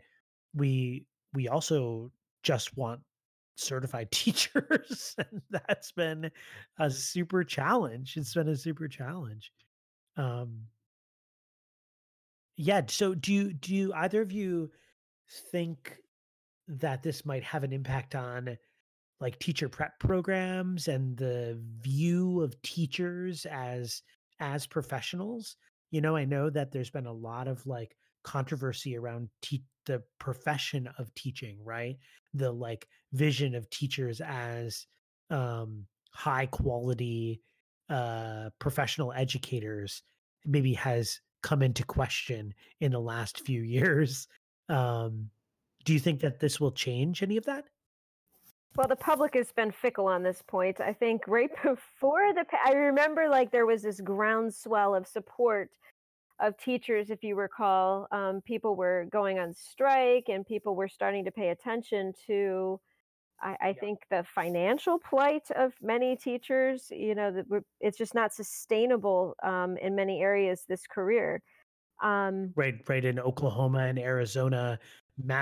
we 0.54 1.04
we 1.34 1.48
also 1.48 2.10
just 2.42 2.76
want 2.76 3.00
certified 3.56 4.10
teachers 4.12 5.14
and 5.18 5.42
that's 5.50 5.92
been 5.92 6.30
a 6.78 6.90
super 6.90 7.44
challenge 7.44 8.16
it's 8.16 8.34
been 8.34 8.48
a 8.48 8.56
super 8.56 8.88
challenge 8.88 9.52
um 10.16 10.60
yeah 12.56 12.80
so 12.88 13.14
do 13.14 13.32
you 13.32 13.52
do 13.52 13.74
you 13.74 13.92
either 13.94 14.22
of 14.22 14.32
you 14.32 14.70
think 15.50 15.96
that 16.68 17.02
this 17.02 17.26
might 17.26 17.42
have 17.42 17.64
an 17.64 17.72
impact 17.72 18.14
on 18.14 18.56
like 19.20 19.38
teacher 19.38 19.68
prep 19.68 19.98
programs 19.98 20.88
and 20.88 21.16
the 21.16 21.60
view 21.80 22.40
of 22.40 22.60
teachers 22.62 23.46
as 23.46 24.02
as 24.40 24.66
professionals 24.66 25.56
you 25.90 26.00
know 26.00 26.16
i 26.16 26.24
know 26.24 26.48
that 26.48 26.72
there's 26.72 26.90
been 26.90 27.06
a 27.06 27.12
lot 27.12 27.46
of 27.48 27.66
like 27.66 27.96
controversy 28.22 28.96
around 28.96 29.28
te- 29.42 29.64
the 29.86 30.02
profession 30.18 30.88
of 30.98 31.14
teaching 31.14 31.58
right? 31.64 31.96
The 32.34 32.52
like 32.52 32.86
vision 33.12 33.54
of 33.54 33.68
teachers 33.70 34.20
as 34.20 34.86
um 35.30 35.86
high 36.12 36.46
quality 36.46 37.40
uh 37.88 38.50
professional 38.58 39.12
educators 39.12 40.02
maybe 40.44 40.74
has 40.74 41.20
come 41.42 41.62
into 41.62 41.84
question 41.84 42.52
in 42.80 42.92
the 42.92 43.00
last 43.00 43.44
few 43.44 43.62
years. 43.76 44.28
Um 44.68 45.30
do 45.84 45.94
you 45.94 45.98
think 45.98 46.20
that 46.20 46.40
this 46.40 46.60
will 46.60 46.72
change 46.72 47.22
any 47.22 47.36
of 47.36 47.46
that 47.46 47.64
well, 48.76 48.86
the 48.88 48.96
public 48.96 49.34
has 49.34 49.50
been 49.52 49.72
fickle 49.72 50.06
on 50.06 50.22
this 50.22 50.42
point. 50.46 50.80
I 50.80 50.92
think 50.92 51.22
right 51.26 51.50
before 51.62 52.32
the, 52.32 52.44
I 52.64 52.72
remember 52.72 53.28
like 53.28 53.50
there 53.50 53.66
was 53.66 53.82
this 53.82 54.00
groundswell 54.00 54.94
of 54.94 55.06
support 55.06 55.70
of 56.40 56.56
teachers, 56.56 57.10
if 57.10 57.22
you 57.22 57.34
recall. 57.34 58.06
Um, 58.12 58.40
people 58.40 58.76
were 58.76 59.06
going 59.10 59.38
on 59.38 59.54
strike 59.54 60.28
and 60.28 60.46
people 60.46 60.74
were 60.74 60.88
starting 60.88 61.24
to 61.24 61.30
pay 61.30 61.48
attention 61.50 62.12
to, 62.26 62.80
I, 63.42 63.56
I 63.60 63.68
yeah. 63.68 63.72
think, 63.80 63.98
the 64.10 64.24
financial 64.34 64.98
plight 64.98 65.50
of 65.54 65.74
many 65.82 66.16
teachers. 66.16 66.88
You 66.90 67.14
know, 67.14 67.32
that 67.32 67.64
it's 67.80 67.98
just 67.98 68.14
not 68.14 68.32
sustainable 68.32 69.34
um, 69.42 69.76
in 69.78 69.94
many 69.94 70.22
areas 70.22 70.64
this 70.68 70.86
career. 70.86 71.42
Um, 72.02 72.52
right, 72.56 72.76
right. 72.88 73.04
In 73.04 73.18
Oklahoma 73.18 73.80
and 73.80 73.98
Arizona, 73.98 74.78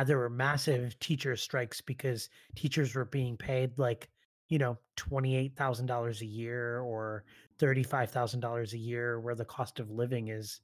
there 0.05 0.19
were 0.19 0.31
massive 0.31 0.99
teacher 1.01 1.37
strikes 1.37 1.81
because 1.81 2.29
teachers 2.57 2.95
were 2.95 3.05
being 3.05 3.37
paid 3.37 3.79
like 3.79 4.11
you 4.49 4.59
know 4.59 4.79
twenty 4.97 5.37
eight 5.37 5.57
thousand 5.57 5.87
dollars 5.87 6.23
a 6.23 6.27
year 6.27 6.81
or 6.81 7.25
thirty 7.59 7.83
five 7.83 8.11
thousand 8.11 8.41
dollars 8.41 8.73
a 8.75 8.79
year, 8.79 9.21
where 9.21 9.35
the 9.35 9.45
cost 9.45 9.81
of 9.81 9.91
living 9.91 10.29
is 10.29 10.61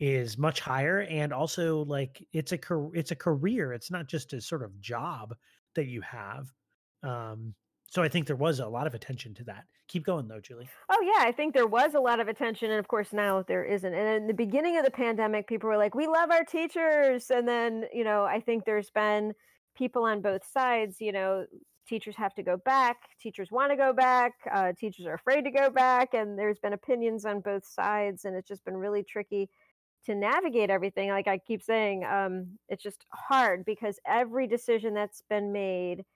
is 0.00 0.36
much 0.38 0.60
higher. 0.60 1.02
And 1.02 1.32
also 1.32 1.84
like 1.84 2.26
it's 2.32 2.52
a 2.52 2.58
it's 2.94 3.10
a 3.12 3.16
career. 3.16 3.72
It's 3.72 3.90
not 3.90 4.08
just 4.08 4.32
a 4.32 4.40
sort 4.40 4.62
of 4.62 4.80
job 4.80 5.34
that 5.74 5.86
you 5.86 6.00
have. 6.02 6.52
Um 7.02 7.54
so 7.92 8.02
I 8.02 8.08
think 8.08 8.26
there 8.26 8.36
was 8.36 8.58
a 8.58 8.66
lot 8.66 8.86
of 8.86 8.94
attention 8.94 9.34
to 9.34 9.44
that. 9.44 9.66
Keep 9.86 10.06
going 10.06 10.26
though, 10.26 10.40
Julie. 10.40 10.66
Oh 10.88 11.02
yeah, 11.02 11.28
I 11.28 11.30
think 11.30 11.52
there 11.52 11.66
was 11.66 11.92
a 11.92 12.00
lot 12.00 12.20
of 12.20 12.28
attention, 12.28 12.70
and 12.70 12.80
of 12.80 12.88
course 12.88 13.12
now 13.12 13.42
there 13.42 13.64
isn't. 13.64 13.92
And 13.92 14.22
in 14.22 14.26
the 14.26 14.32
beginning 14.32 14.78
of 14.78 14.86
the 14.86 14.90
pandemic, 14.90 15.46
people 15.46 15.68
were 15.68 15.76
like, 15.76 15.94
"We 15.94 16.06
love 16.06 16.30
our 16.30 16.42
teachers," 16.42 17.30
and 17.30 17.46
then 17.46 17.84
you 17.92 18.02
know, 18.02 18.24
I 18.24 18.40
think 18.40 18.64
there's 18.64 18.88
been 18.88 19.34
people 19.76 20.04
on 20.04 20.22
both 20.22 20.42
sides. 20.42 21.02
You 21.02 21.12
know, 21.12 21.44
teachers 21.86 22.16
have 22.16 22.34
to 22.36 22.42
go 22.42 22.56
back, 22.56 22.96
teachers 23.20 23.50
want 23.50 23.72
to 23.72 23.76
go 23.76 23.92
back, 23.92 24.32
uh, 24.50 24.72
teachers 24.72 25.04
are 25.04 25.14
afraid 25.14 25.42
to 25.42 25.50
go 25.50 25.68
back, 25.68 26.14
and 26.14 26.38
there's 26.38 26.58
been 26.58 26.72
opinions 26.72 27.26
on 27.26 27.40
both 27.40 27.66
sides, 27.66 28.24
and 28.24 28.34
it's 28.34 28.48
just 28.48 28.64
been 28.64 28.78
really 28.78 29.02
tricky 29.02 29.50
to 30.06 30.14
navigate 30.14 30.70
everything. 30.70 31.10
Like 31.10 31.28
I 31.28 31.36
keep 31.36 31.62
saying, 31.62 32.06
um, 32.06 32.58
it's 32.70 32.82
just 32.82 33.04
hard 33.12 33.66
because 33.66 34.00
every 34.06 34.46
decision 34.46 34.94
that's 34.94 35.20
been 35.28 35.52
made 35.52 36.06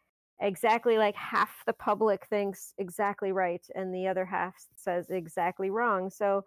exactly 0.41 0.99
like 0.99 1.17
half 1.17 1.51
the 1.67 1.73
public 1.73 2.27
thinks 2.27 2.75
exactly 2.79 3.33
right 3.33 3.65
and 3.75 3.95
the 3.95 4.07
other 4.07 4.25
half 4.25 4.55
says 4.77 5.07
exactly 5.09 5.71
wrong 5.71 6.11
so 6.11 6.45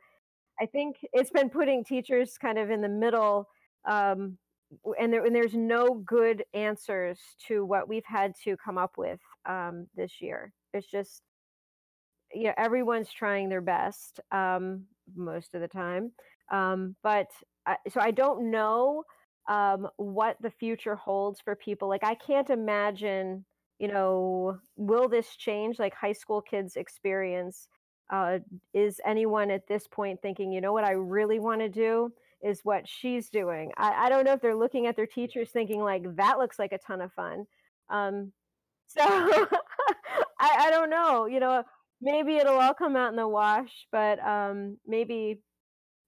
i 0.61 0.65
think 0.65 0.97
it's 1.11 1.31
been 1.31 1.49
putting 1.49 1.83
teachers 1.83 2.37
kind 2.37 2.59
of 2.59 2.69
in 2.69 2.81
the 2.81 2.89
middle 2.89 3.47
um, 3.89 4.37
and, 4.99 5.11
there, 5.11 5.25
and 5.25 5.35
there's 5.35 5.55
no 5.55 5.95
good 6.05 6.43
answers 6.53 7.17
to 7.47 7.65
what 7.65 7.87
we've 7.87 8.05
had 8.05 8.33
to 8.43 8.55
come 8.57 8.77
up 8.77 8.91
with 8.97 9.19
um, 9.47 9.87
this 9.95 10.21
year. 10.21 10.53
It's 10.73 10.85
just 10.85 11.23
you 12.33 12.43
know 12.43 12.53
everyone's 12.57 13.11
trying 13.11 13.49
their 13.49 13.61
best 13.61 14.19
um, 14.31 14.83
most 15.15 15.55
of 15.55 15.61
the 15.61 15.67
time 15.67 16.11
um, 16.51 16.95
but 17.03 17.27
I, 17.65 17.77
so 17.89 17.99
i 17.99 18.11
don't 18.11 18.51
know 18.51 19.03
um, 19.49 19.87
what 19.97 20.37
the 20.41 20.51
future 20.51 20.95
holds 20.95 21.39
for 21.41 21.55
people 21.55 21.87
like 21.89 22.03
i 22.03 22.15
can't 22.15 22.49
imagine 22.49 23.45
you 23.79 23.87
know, 23.87 24.59
will 24.75 25.07
this 25.07 25.35
change 25.35 25.79
like 25.79 25.95
high 25.95 26.13
school 26.13 26.41
kids' 26.41 26.75
experience? 26.75 27.67
Uh, 28.09 28.39
is 28.73 28.99
anyone 29.05 29.49
at 29.49 29.67
this 29.67 29.87
point 29.87 30.21
thinking, 30.21 30.51
you 30.51 30.61
know 30.61 30.73
what 30.73 30.83
I 30.83 30.91
really 30.91 31.39
want 31.39 31.61
to 31.61 31.69
do 31.69 32.11
is 32.41 32.61
what 32.63 32.87
she's 32.87 33.29
doing? 33.29 33.71
I, 33.77 34.05
I, 34.05 34.09
don't 34.09 34.25
know 34.25 34.33
if 34.33 34.41
they're 34.41 34.55
looking 34.55 34.87
at 34.87 34.95
their 34.95 35.05
teachers 35.05 35.51
thinking 35.51 35.81
like 35.81 36.03
that 36.15 36.39
looks 36.39 36.57
like 36.57 36.71
a 36.71 36.79
ton 36.79 37.01
of 37.01 37.13
fun. 37.13 37.45
Um, 37.89 38.31
so 38.87 39.03
I, 39.03 39.47
I 40.39 40.71
don't 40.71 40.89
know. 40.89 41.27
You 41.27 41.39
know, 41.39 41.63
maybe 42.01 42.37
it'll 42.37 42.59
all 42.59 42.73
come 42.73 42.95
out 42.95 43.11
in 43.11 43.15
the 43.15 43.27
wash, 43.27 43.85
but 43.91 44.19
um, 44.25 44.77
maybe 44.87 45.39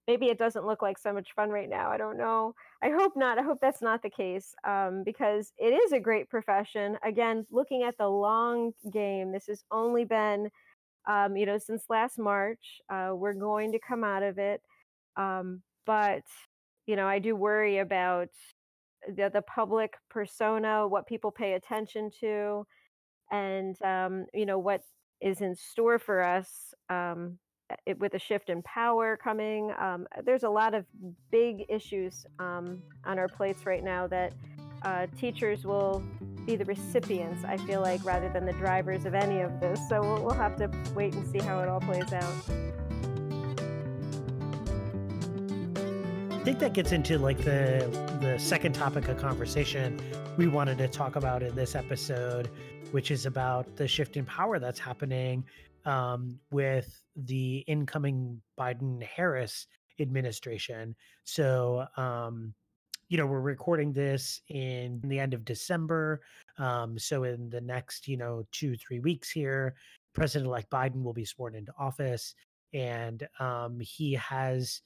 maybe 0.08 0.26
it 0.26 0.38
doesn't 0.38 0.66
look 0.66 0.82
like 0.82 0.98
so 0.98 1.12
much 1.12 1.28
fun 1.34 1.50
right 1.50 1.68
now. 1.68 1.90
I 1.90 1.96
don't 1.96 2.18
know. 2.18 2.54
I 2.82 2.90
hope 2.90 3.12
not. 3.16 3.38
I 3.38 3.42
hope 3.42 3.58
that's 3.60 3.82
not 3.82 4.02
the 4.02 4.10
case 4.10 4.54
um, 4.66 5.02
because 5.04 5.52
it 5.58 5.72
is 5.72 5.92
a 5.92 6.00
great 6.00 6.28
profession. 6.28 6.98
Again, 7.04 7.46
looking 7.50 7.84
at 7.84 7.96
the 7.98 8.08
long 8.08 8.72
game, 8.92 9.32
this 9.32 9.46
has 9.46 9.64
only 9.70 10.04
been, 10.04 10.50
um, 11.06 11.36
you 11.36 11.46
know, 11.46 11.58
since 11.58 11.84
last 11.88 12.18
March. 12.18 12.80
Uh, 12.90 13.12
we're 13.14 13.32
going 13.34 13.72
to 13.72 13.78
come 13.78 14.02
out 14.02 14.22
of 14.22 14.38
it. 14.38 14.60
Um, 15.16 15.62
but, 15.86 16.22
you 16.86 16.96
know, 16.96 17.06
I 17.06 17.18
do 17.18 17.36
worry 17.36 17.78
about 17.78 18.28
the, 19.06 19.30
the 19.32 19.42
public 19.42 19.94
persona, 20.10 20.86
what 20.86 21.06
people 21.06 21.30
pay 21.30 21.52
attention 21.54 22.10
to, 22.20 22.66
and, 23.30 23.80
um, 23.82 24.26
you 24.34 24.46
know, 24.46 24.58
what 24.58 24.82
is 25.20 25.40
in 25.40 25.54
store 25.54 25.98
for 25.98 26.22
us 26.22 26.74
um, 26.90 27.38
it, 27.86 27.98
with 27.98 28.14
a 28.14 28.18
shift 28.18 28.50
in 28.50 28.62
power 28.62 29.16
coming. 29.16 29.72
Um, 29.78 30.06
there's 30.24 30.42
a 30.42 30.50
lot 30.50 30.74
of 30.74 30.84
big 31.30 31.64
issues 31.68 32.26
um, 32.38 32.82
on 33.04 33.18
our 33.18 33.28
plates 33.28 33.66
right 33.66 33.82
now 33.82 34.06
that 34.08 34.32
uh, 34.82 35.06
teachers 35.18 35.64
will 35.64 36.02
be 36.44 36.56
the 36.56 36.64
recipients, 36.64 37.44
I 37.44 37.56
feel 37.56 37.80
like, 37.80 38.04
rather 38.04 38.28
than 38.28 38.44
the 38.44 38.52
drivers 38.52 39.04
of 39.04 39.14
any 39.14 39.40
of 39.40 39.60
this. 39.60 39.80
So 39.88 40.00
we'll, 40.00 40.24
we'll 40.24 40.34
have 40.34 40.56
to 40.56 40.70
wait 40.94 41.14
and 41.14 41.26
see 41.26 41.38
how 41.38 41.60
it 41.60 41.68
all 41.68 41.80
plays 41.80 42.12
out. 42.12 42.34
I 46.30 46.44
think 46.44 46.58
that 46.58 46.72
gets 46.72 46.90
into 46.90 47.18
like 47.18 47.38
the 47.38 47.88
the 48.20 48.36
second 48.36 48.72
topic 48.72 49.06
of 49.06 49.16
conversation 49.16 50.00
we 50.36 50.48
wanted 50.48 50.78
to 50.78 50.88
talk 50.88 51.14
about 51.14 51.42
in 51.42 51.54
this 51.54 51.76
episode, 51.76 52.50
which 52.90 53.12
is 53.12 53.26
about 53.26 53.76
the 53.76 53.86
shift 53.86 54.16
in 54.16 54.24
power 54.24 54.58
that's 54.58 54.80
happening 54.80 55.44
um, 55.84 56.38
with 56.50 57.00
the 57.16 57.58
incoming 57.66 58.40
Biden 58.58 59.02
Harris 59.02 59.66
administration. 60.00 60.94
So, 61.24 61.86
um, 61.96 62.54
you 63.08 63.18
know, 63.18 63.26
we're 63.26 63.40
recording 63.40 63.92
this 63.92 64.40
in 64.48 65.00
the 65.04 65.18
end 65.18 65.34
of 65.34 65.44
December. 65.44 66.22
Um, 66.58 66.98
so, 66.98 67.24
in 67.24 67.50
the 67.50 67.60
next, 67.60 68.08
you 68.08 68.16
know, 68.16 68.46
two, 68.52 68.76
three 68.76 69.00
weeks 69.00 69.30
here, 69.30 69.74
President 70.14 70.48
elect 70.48 70.70
Biden 70.70 71.02
will 71.02 71.12
be 71.12 71.24
sworn 71.24 71.54
into 71.54 71.72
office. 71.78 72.34
And 72.72 73.26
um, 73.38 73.80
he 73.80 74.14
has 74.14 74.80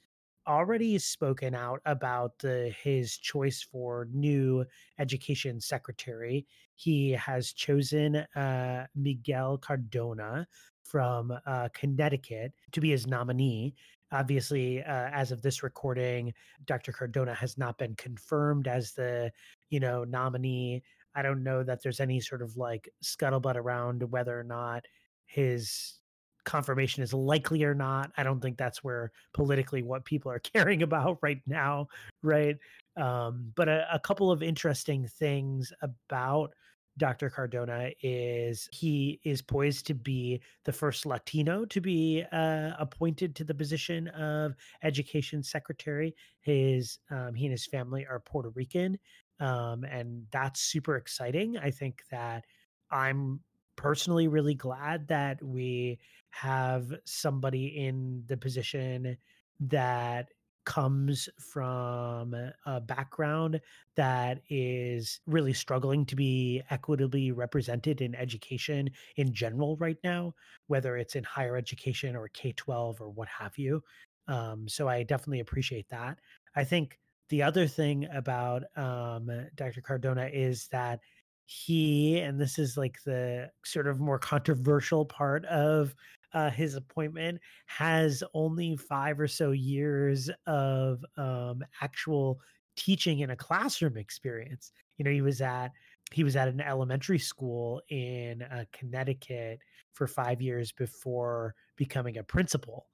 already 0.47 0.99
spoken 0.99 1.55
out 1.55 1.81
about 1.87 2.33
uh, 2.45 2.71
his 2.83 3.17
choice 3.17 3.63
for 3.63 4.09
new 4.13 4.65
education 4.99 5.61
secretary. 5.61 6.47
He 6.75 7.11
has 7.13 7.53
chosen 7.53 8.17
uh, 8.17 8.87
Miguel 8.95 9.59
Cardona 9.59 10.47
from 10.89 11.33
uh, 11.47 11.69
Connecticut 11.75 12.53
to 12.73 12.81
be 12.81 12.91
his 12.91 13.07
nominee. 13.07 13.75
Obviously, 14.13 14.83
uh, 14.83 15.09
as 15.13 15.33
of 15.33 15.43
this 15.43 15.63
recording, 15.63 16.33
Dr. 16.67 16.93
Cardona 16.93 17.35
has 17.35 17.59
not 17.59 17.77
been 17.77 17.95
confirmed 17.97 18.69
as 18.69 18.93
the, 18.93 19.33
you 19.69 19.81
know, 19.81 20.05
nominee. 20.05 20.83
I 21.15 21.23
don't 21.23 21.43
know 21.43 21.63
that 21.65 21.83
there's 21.83 22.01
any 22.01 22.21
sort 22.21 22.43
of 22.43 22.57
like 22.57 22.89
scuttlebutt 23.03 23.57
around 23.57 24.03
whether 24.11 24.39
or 24.39 24.45
not 24.45 24.85
his 25.25 25.99
confirmation 26.45 27.03
is 27.03 27.13
likely 27.13 27.65
or 27.65 27.75
not. 27.75 28.13
I 28.17 28.23
don't 28.23 28.41
think 28.41 28.57
that's 28.57 28.85
where 28.85 29.11
politically 29.35 29.83
what 29.83 30.05
people 30.05 30.31
are 30.31 30.39
caring 30.55 30.83
about 30.83 31.19
right 31.21 31.41
now, 31.47 31.89
right? 32.23 32.57
Um, 32.97 33.53
but 33.57 33.69
a, 33.69 33.87
a 33.93 33.99
couple 33.99 34.31
of 34.31 34.43
interesting 34.43 35.07
things 35.07 35.73
about 35.83 36.55
Dr. 36.99 37.29
Cardona 37.29 37.91
is 38.03 38.69
he 38.73 39.21
is 39.25 39.43
poised 39.43 39.87
to 39.87 39.95
be 39.95 40.41
the 40.65 40.73
first 40.73 41.05
Latino 41.05 41.65
to 41.67 41.81
be 41.81 42.25
uh, 42.33 42.71
appointed 42.79 43.35
to 43.37 43.45
the 43.45 43.55
position 43.55 44.09
of 44.09 44.55
education 44.83 45.43
secretary. 45.43 46.15
His 46.41 46.99
um, 47.11 47.35
he 47.35 47.47
and 47.47 47.53
his 47.53 47.67
family 47.67 48.07
are 48.09 48.21
Puerto 48.21 48.51
Rican, 48.55 48.99
um, 49.41 49.85
and 49.85 50.25
that's 50.31 50.61
super 50.61 50.97
exciting. 50.97 51.59
I 51.59 51.71
think 51.71 52.01
that 52.11 52.45
I'm 52.91 53.41
personally 53.77 54.27
really 54.27 54.55
glad 54.55 55.09
that 55.09 55.43
we 55.43 55.99
have 56.31 56.93
somebody 57.05 57.67
in 57.67 58.23
the 58.27 58.37
position 58.37 59.17
that 59.61 60.29
comes 60.67 61.29
from 61.39 62.35
a 62.67 62.81
background 62.81 63.59
that 63.95 64.43
is 64.51 65.21
really 65.27 65.55
struggling 65.55 66.05
to 66.05 66.17
be 66.17 66.61
equitably 66.69 67.33
represented 67.33 68.03
in 68.03 68.15
education 68.15 68.91
in 69.17 69.33
general 69.33 69.77
right 69.79 69.97
now, 70.05 70.35
whether 70.67 70.99
it's 70.99 71.15
in 71.15 71.25
higher 71.25 71.57
education 71.57 72.15
or 72.15 72.29
K 72.29 72.53
12 72.53 73.01
or 73.01 73.09
what 73.09 73.29
have 73.29 73.57
you. 73.57 73.83
Um, 74.29 74.69
so 74.69 74.89
I 74.89 75.05
definitely 75.05 75.41
appreciate 75.41 75.89
that. 75.89 76.19
I 76.55 76.65
think 76.65 76.99
the 77.29 77.43
other 77.43 77.67
thing 77.67 78.07
about 78.13 78.65
um, 78.77 79.31
Dr. 79.55 79.81
Cardona 79.81 80.29
is 80.33 80.69
that 80.69 81.01
he, 81.47 82.19
and 82.19 82.41
this 82.41 82.59
is 82.59 82.77
like 82.77 82.99
the 83.05 83.51
sort 83.65 83.87
of 83.87 84.01
more 84.01 84.19
controversial 84.19 85.05
part 85.05 85.45
of 85.47 85.95
uh, 86.37 86.51
his 86.51 86.75
appointment, 86.75 87.41
has 87.65 88.23
only 88.35 88.77
five 88.77 89.19
or 89.19 89.27
so 89.27 89.53
years 89.53 90.29
of 90.47 91.03
um, 91.17 91.65
actual 91.81 92.39
teaching 92.77 93.21
in 93.21 93.31
a 93.31 93.37
classroom 93.37 93.97
experience. 93.97 94.73
You 94.99 95.07
know, 95.07 95.11
he 95.11 95.23
was 95.23 95.41
at 95.41 95.73
he 96.13 96.25
was 96.25 96.37
at 96.37 96.47
an 96.47 96.61
elementary 96.61 97.19
school 97.19 97.81
in 97.89 98.43
uh, 98.43 98.65
Connecticut 98.71 99.61
for 99.95 100.07
five 100.07 100.43
years 100.43 100.73
before 100.73 101.55
becoming 101.75 102.19
a 102.19 102.23
principal. 102.23 102.87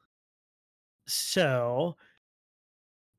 So 1.09 1.97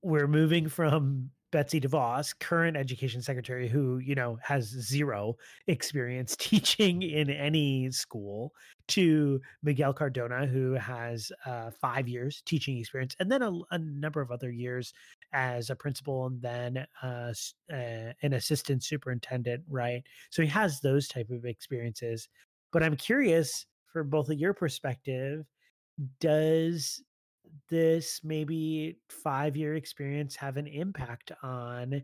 we're 0.01 0.27
moving 0.27 0.69
from 0.69 1.31
Betsy 1.54 1.80
DeVos, 1.80 2.38
current 2.39 2.76
education 2.76 3.22
secretary, 3.22 3.70
who, 3.70 4.00
you 4.00 4.16
know, 4.16 4.39
has 4.42 4.66
zero 4.66 5.38
experience 5.68 6.36
teaching 6.39 7.04
in 7.04 7.30
any 7.30 7.92
school, 7.92 8.54
to 8.88 9.39
Miguel 9.62 9.94
Cardona, 9.94 10.46
who 10.46 10.74
has 10.74 11.32
uh, 11.46 11.70
five 11.80 12.08
years 12.08 12.42
teaching 12.46 12.78
experience, 12.80 13.16
and 13.20 13.32
then 13.32 13.42
a, 13.44 13.52
a, 13.72 13.78
number 13.78 14.20
of 14.20 14.32
other 14.32 14.52
years 14.52 14.94
as 15.32 15.70
a 15.70 15.76
principal 15.76 16.26
and 16.26 16.42
then 16.42 16.86
uh, 17.02 17.32
uh, 17.72 18.12
an 18.24 18.34
assistant 18.34 18.84
superintendent, 18.84 19.63
right? 19.70 20.04
So 20.32 20.42
he 20.42 20.48
has 20.50 20.82
those 20.82 21.08
type 21.08 21.30
of 21.30 21.46
experiences. 21.46 22.28
But 22.74 22.84
I'm 22.84 22.98
curious 22.98 23.66
for 23.86 24.04
both 24.04 24.30
of 24.30 24.39
your 24.39 24.54
perspective, 24.54 25.46
does 26.20 27.02
this 27.70 28.22
maybe 28.24 28.98
five 29.10 29.56
year 29.56 29.76
experience 29.76 30.36
have 30.36 30.58
an 30.58 30.68
impact 30.68 31.32
on 31.42 32.02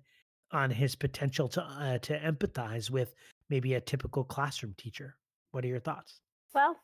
on 0.52 0.72
his 0.72 0.96
potential 0.96 1.48
to 1.48 1.62
uh, 1.62 1.98
to 2.00 2.20
empathize 2.20 2.90
with 2.90 3.14
maybe 3.50 3.76
a 3.76 3.82
typical 3.82 4.24
classroom 4.24 4.74
teacher. 4.78 5.16
What 5.52 5.64
are 5.64 5.68
your 5.68 5.80
thoughts? 5.80 6.22
Well 6.54 6.76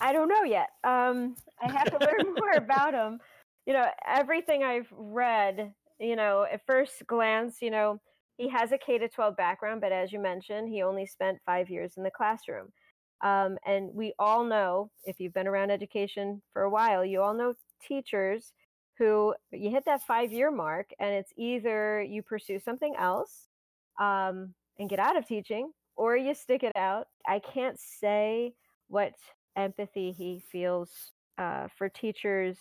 i 0.00 0.12
don't 0.12 0.28
know 0.28 0.44
yet. 0.44 0.70
Um 0.82 1.36
i 1.62 1.70
have 1.70 1.90
to 1.90 2.04
learn 2.04 2.34
more 2.34 2.52
about 2.52 2.94
him. 3.02 3.20
You 3.66 3.72
know 3.74 3.86
everything 4.06 4.62
i've 4.62 4.92
read 4.92 5.72
you 6.00 6.16
know 6.16 6.46
at 6.50 6.66
first 6.66 7.06
glance 7.06 7.62
you 7.62 7.70
know 7.70 8.00
he 8.36 8.48
has 8.48 8.72
a 8.72 8.78
k 8.78 8.98
to 8.98 9.08
12 9.08 9.36
background 9.36 9.80
but 9.80 9.92
as 9.92 10.12
you 10.12 10.18
mentioned 10.18 10.68
he 10.68 10.82
only 10.82 11.06
spent 11.06 11.38
five 11.46 11.70
years 11.70 11.94
in 11.96 12.02
the 12.02 12.10
classroom 12.10 12.68
um, 13.22 13.56
and 13.66 13.90
we 13.94 14.12
all 14.18 14.44
know 14.44 14.90
if 15.04 15.20
you've 15.20 15.34
been 15.34 15.46
around 15.46 15.70
education 15.70 16.42
for 16.52 16.62
a 16.62 16.70
while 16.70 17.04
you 17.04 17.20
all 17.20 17.34
know 17.34 17.54
teachers 17.86 18.52
who 18.98 19.34
you 19.50 19.70
hit 19.70 19.84
that 19.84 20.02
five 20.02 20.32
year 20.32 20.50
mark 20.50 20.90
and 20.98 21.12
it's 21.14 21.32
either 21.36 22.02
you 22.02 22.22
pursue 22.22 22.58
something 22.58 22.94
else 22.98 23.48
um, 24.00 24.54
and 24.78 24.88
get 24.88 24.98
out 24.98 25.16
of 25.16 25.26
teaching 25.26 25.70
or 25.96 26.16
you 26.16 26.34
stick 26.34 26.62
it 26.62 26.76
out. 26.76 27.08
I 27.26 27.38
can't 27.40 27.78
say 27.78 28.54
what 28.88 29.14
empathy 29.56 30.12
he 30.12 30.42
feels 30.50 31.12
uh, 31.38 31.68
for 31.76 31.88
teachers 31.88 32.56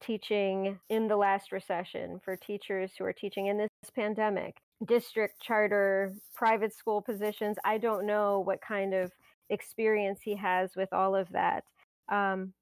teaching 0.00 0.78
in 0.88 1.08
the 1.08 1.16
last 1.16 1.50
recession, 1.50 2.20
for 2.24 2.36
teachers 2.36 2.92
who 2.96 3.04
are 3.04 3.12
teaching 3.12 3.46
in 3.46 3.58
this 3.58 3.68
pandemic, 3.94 4.56
district 4.86 5.40
charter, 5.42 6.14
private 6.34 6.72
school 6.72 7.02
positions. 7.02 7.56
I 7.64 7.78
don't 7.78 8.06
know 8.06 8.40
what 8.40 8.60
kind 8.60 8.94
of 8.94 9.12
experience 9.50 10.20
he 10.22 10.36
has 10.36 10.76
with 10.76 10.92
all 10.92 11.14
of 11.14 11.28
that. 11.30 11.64
Um, 12.10 12.52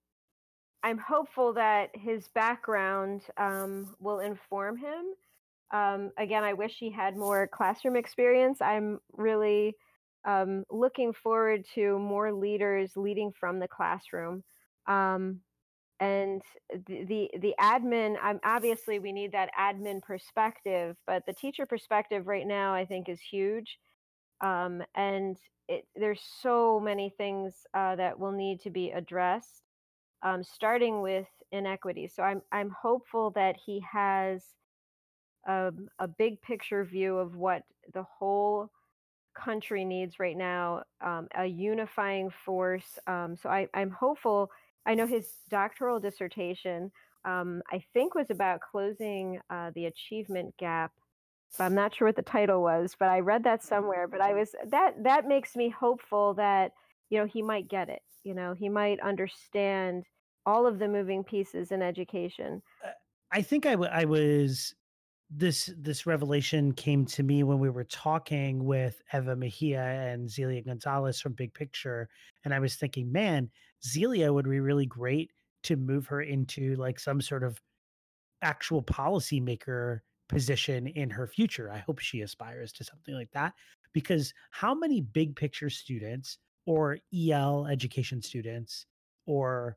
I'm 0.82 0.98
hopeful 0.98 1.52
that 1.54 1.90
his 1.94 2.28
background 2.28 3.22
um, 3.36 3.94
will 3.98 4.20
inform 4.20 4.76
him. 4.76 5.04
Um, 5.72 6.12
again, 6.16 6.44
I 6.44 6.52
wish 6.52 6.76
he 6.78 6.90
had 6.90 7.16
more 7.16 7.48
classroom 7.48 7.96
experience. 7.96 8.60
I'm 8.60 9.00
really 9.12 9.74
um, 10.24 10.64
looking 10.70 11.12
forward 11.12 11.64
to 11.74 11.98
more 11.98 12.32
leaders 12.32 12.92
leading 12.96 13.32
from 13.32 13.58
the 13.58 13.68
classroom. 13.68 14.44
Um, 14.86 15.40
and 15.98 16.42
the, 16.86 17.04
the, 17.04 17.30
the 17.40 17.54
admin, 17.60 18.16
I'm 18.22 18.38
obviously 18.44 18.98
we 18.98 19.12
need 19.12 19.32
that 19.32 19.50
admin 19.58 20.02
perspective, 20.02 20.96
but 21.06 21.24
the 21.26 21.32
teacher 21.32 21.64
perspective 21.64 22.26
right 22.26 22.46
now 22.46 22.74
I 22.74 22.84
think 22.84 23.08
is 23.08 23.20
huge. 23.20 23.78
Um, 24.40 24.82
and 24.94 25.36
it, 25.68 25.86
there's 25.96 26.22
so 26.42 26.80
many 26.80 27.10
things 27.10 27.54
uh, 27.74 27.96
that 27.96 28.18
will 28.18 28.32
need 28.32 28.60
to 28.62 28.70
be 28.70 28.90
addressed 28.90 29.62
um, 30.22 30.42
starting 30.42 31.02
with 31.02 31.26
inequity. 31.52 32.08
So 32.08 32.22
I'm 32.22 32.42
I'm 32.52 32.70
hopeful 32.70 33.30
that 33.30 33.56
he 33.56 33.84
has 33.90 34.42
a, 35.46 35.68
um, 35.68 35.88
a 35.98 36.08
big 36.08 36.40
picture 36.42 36.84
view 36.84 37.18
of 37.18 37.36
what 37.36 37.62
the 37.94 38.02
whole 38.02 38.70
country 39.36 39.84
needs 39.84 40.18
right 40.18 40.36
now, 40.36 40.82
um, 41.00 41.28
a 41.36 41.46
unifying 41.46 42.30
force. 42.44 42.98
Um, 43.06 43.36
so 43.40 43.48
I, 43.48 43.68
I'm 43.74 43.90
hopeful. 43.90 44.50
I 44.86 44.94
know 44.94 45.06
his 45.06 45.28
doctoral 45.50 46.00
dissertation, 46.00 46.90
um, 47.24 47.62
I 47.70 47.84
think, 47.92 48.14
was 48.14 48.30
about 48.30 48.60
closing 48.60 49.38
uh, 49.50 49.70
the 49.74 49.86
achievement 49.86 50.54
gap. 50.58 50.92
I'm 51.58 51.74
not 51.74 51.94
sure 51.94 52.08
what 52.08 52.16
the 52.16 52.22
title 52.22 52.62
was, 52.62 52.96
but 52.98 53.08
I 53.08 53.20
read 53.20 53.44
that 53.44 53.62
somewhere. 53.62 54.08
But 54.08 54.20
I 54.20 54.34
was 54.34 54.54
that 54.68 55.02
that 55.04 55.26
makes 55.26 55.56
me 55.56 55.68
hopeful 55.70 56.34
that 56.34 56.72
you 57.10 57.18
know 57.18 57.26
he 57.26 57.42
might 57.42 57.68
get 57.68 57.88
it 57.88 58.02
you 58.26 58.34
know 58.34 58.54
he 58.54 58.68
might 58.68 59.00
understand 59.00 60.04
all 60.44 60.66
of 60.66 60.78
the 60.78 60.88
moving 60.88 61.24
pieces 61.24 61.72
in 61.72 61.80
education 61.80 62.60
uh, 62.84 62.90
i 63.32 63.40
think 63.40 63.64
I, 63.66 63.72
w- 63.72 63.90
I 63.90 64.04
was 64.04 64.74
this 65.30 65.72
this 65.78 66.06
revelation 66.06 66.72
came 66.72 67.04
to 67.06 67.22
me 67.22 67.42
when 67.42 67.58
we 67.58 67.70
were 67.70 67.84
talking 67.84 68.64
with 68.64 69.00
eva 69.14 69.36
mejia 69.36 69.82
and 69.82 70.28
zelia 70.30 70.62
gonzalez 70.62 71.20
from 71.20 71.32
big 71.32 71.54
picture 71.54 72.08
and 72.44 72.52
i 72.52 72.58
was 72.58 72.74
thinking 72.74 73.10
man 73.10 73.50
zelia 73.84 74.32
would 74.32 74.48
be 74.48 74.60
really 74.60 74.86
great 74.86 75.30
to 75.62 75.76
move 75.76 76.06
her 76.06 76.20
into 76.20 76.74
like 76.76 76.98
some 76.98 77.20
sort 77.20 77.42
of 77.42 77.60
actual 78.42 78.82
policymaker 78.82 80.00
position 80.28 80.86
in 80.86 81.10
her 81.10 81.26
future. 81.26 81.70
I 81.70 81.78
hope 81.78 81.98
she 81.98 82.20
aspires 82.22 82.72
to 82.72 82.84
something 82.84 83.14
like 83.14 83.30
that 83.32 83.54
because 83.92 84.32
how 84.50 84.74
many 84.74 85.00
big 85.00 85.36
picture 85.36 85.70
students 85.70 86.38
or 86.66 86.98
EL 87.14 87.66
education 87.66 88.20
students 88.20 88.86
or 89.26 89.76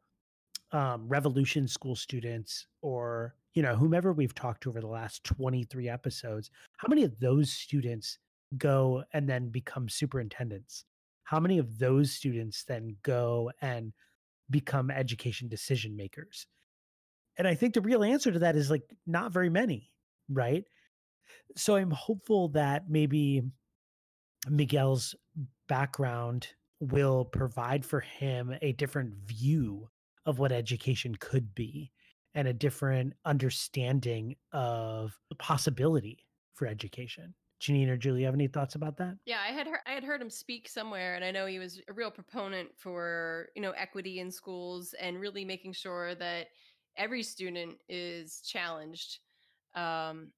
um, 0.72 1.08
Revolution 1.08 1.68
school 1.68 1.96
students 1.96 2.68
or 2.82 3.36
you 3.54 3.64
know 3.64 3.76
whomever 3.76 4.14
we've 4.14 4.36
talked 4.36 4.62
to 4.64 4.70
over 4.70 4.82
the 4.82 4.88
last 4.88 5.24
23 5.24 5.90
episodes 5.90 6.52
how 6.78 6.88
many 6.88 7.04
of 7.04 7.20
those 7.20 7.52
students 7.52 8.20
go 8.58 9.04
and 9.14 9.28
then 9.28 9.50
become 9.50 9.90
superintendents? 9.90 10.86
How 11.24 11.40
many 11.40 11.60
of 11.60 11.78
those 11.78 12.12
students 12.12 12.64
then 12.64 12.96
go 13.04 13.52
and 13.62 13.94
become 14.50 14.90
education 14.90 15.48
decision 15.48 15.96
makers? 15.96 16.48
And 17.38 17.48
I 17.48 17.56
think 17.56 17.74
the 17.74 17.82
real 17.82 18.04
answer 18.04 18.32
to 18.32 18.40
that 18.40 18.56
is 18.56 18.72
like 18.72 18.84
not 19.06 19.32
very 19.32 19.50
many, 19.50 19.92
right? 20.30 20.64
So 21.56 21.76
I'm 21.76 21.92
hopeful 21.92 22.50
that 22.50 22.90
maybe 22.90 23.42
Miguel's 24.48 25.16
background 25.68 26.48
will 26.80 27.26
provide 27.26 27.86
for 27.86 28.00
him 28.00 28.56
a 28.62 28.72
different 28.74 29.14
view 29.26 29.90
of 30.26 30.40
what 30.40 30.52
education 30.52 31.16
could 31.20 31.54
be 31.56 31.92
and 32.36 32.48
a 32.48 32.54
different 32.54 33.14
understanding 33.26 34.36
of 34.54 35.18
the 35.30 35.36
possibility 35.36 36.26
for 36.54 36.68
education. 36.68 37.34
Janine 37.62 37.90
or 37.90 37.98
Julie, 37.98 38.24
have 38.24 38.34
any 38.34 38.48
thoughts 38.48 38.76
about 38.76 38.98
that? 38.98 39.18
Yeah, 39.26 39.40
I 39.46 39.52
had 39.52 39.68
I 39.86 39.92
had 39.92 40.04
heard 40.04 40.22
him 40.22 40.30
speak 40.30 40.70
somewhere, 40.70 41.16
and 41.16 41.26
I 41.26 41.32
know 41.32 41.46
he 41.46 41.60
was 41.60 41.82
a 41.90 41.94
real 41.94 42.12
proponent 42.12 42.70
for 42.78 43.50
you 43.56 43.62
know 43.62 43.72
equity 43.72 44.20
in 44.20 44.32
schools 44.32 44.96
and 45.00 45.20
really 45.20 45.44
making 45.44 45.74
sure 45.74 46.16
that 46.16 46.48
every 46.96 47.22
student 47.22 47.78
is 47.90 48.42
challenged. 48.42 49.20
Um, 49.76 50.32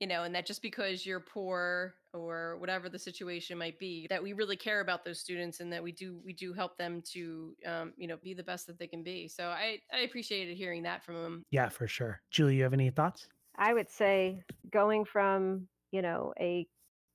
you 0.00 0.08
know, 0.08 0.24
and 0.24 0.34
that 0.34 0.44
just 0.44 0.60
because 0.60 1.06
you're 1.06 1.20
poor 1.20 1.94
or 2.12 2.56
whatever 2.58 2.88
the 2.88 2.98
situation 2.98 3.56
might 3.56 3.78
be, 3.78 4.06
that 4.10 4.22
we 4.22 4.32
really 4.32 4.56
care 4.56 4.80
about 4.80 5.04
those 5.04 5.20
students 5.20 5.60
and 5.60 5.72
that 5.72 5.82
we 5.82 5.92
do 5.92 6.20
we 6.24 6.32
do 6.32 6.52
help 6.52 6.76
them 6.76 7.02
to 7.12 7.54
um, 7.66 7.92
you 7.96 8.08
know 8.08 8.16
be 8.22 8.34
the 8.34 8.42
best 8.42 8.66
that 8.66 8.78
they 8.78 8.86
can 8.86 9.02
be. 9.02 9.28
So 9.28 9.44
I 9.44 9.78
I 9.92 10.00
appreciated 10.00 10.56
hearing 10.56 10.82
that 10.82 11.04
from 11.04 11.16
him. 11.16 11.44
Yeah, 11.50 11.68
for 11.68 11.86
sure. 11.86 12.20
Julie, 12.30 12.56
you 12.56 12.64
have 12.64 12.72
any 12.72 12.90
thoughts? 12.90 13.28
I 13.56 13.72
would 13.72 13.88
say 13.88 14.42
going 14.72 15.04
from 15.04 15.68
you 15.92 16.02
know 16.02 16.34
a 16.40 16.66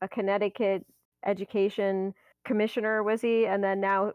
a 0.01 0.07
Connecticut 0.07 0.85
education 1.25 2.13
commissioner 2.45 3.03
was 3.03 3.21
he, 3.21 3.45
and 3.45 3.63
then 3.63 3.81
now 3.81 4.13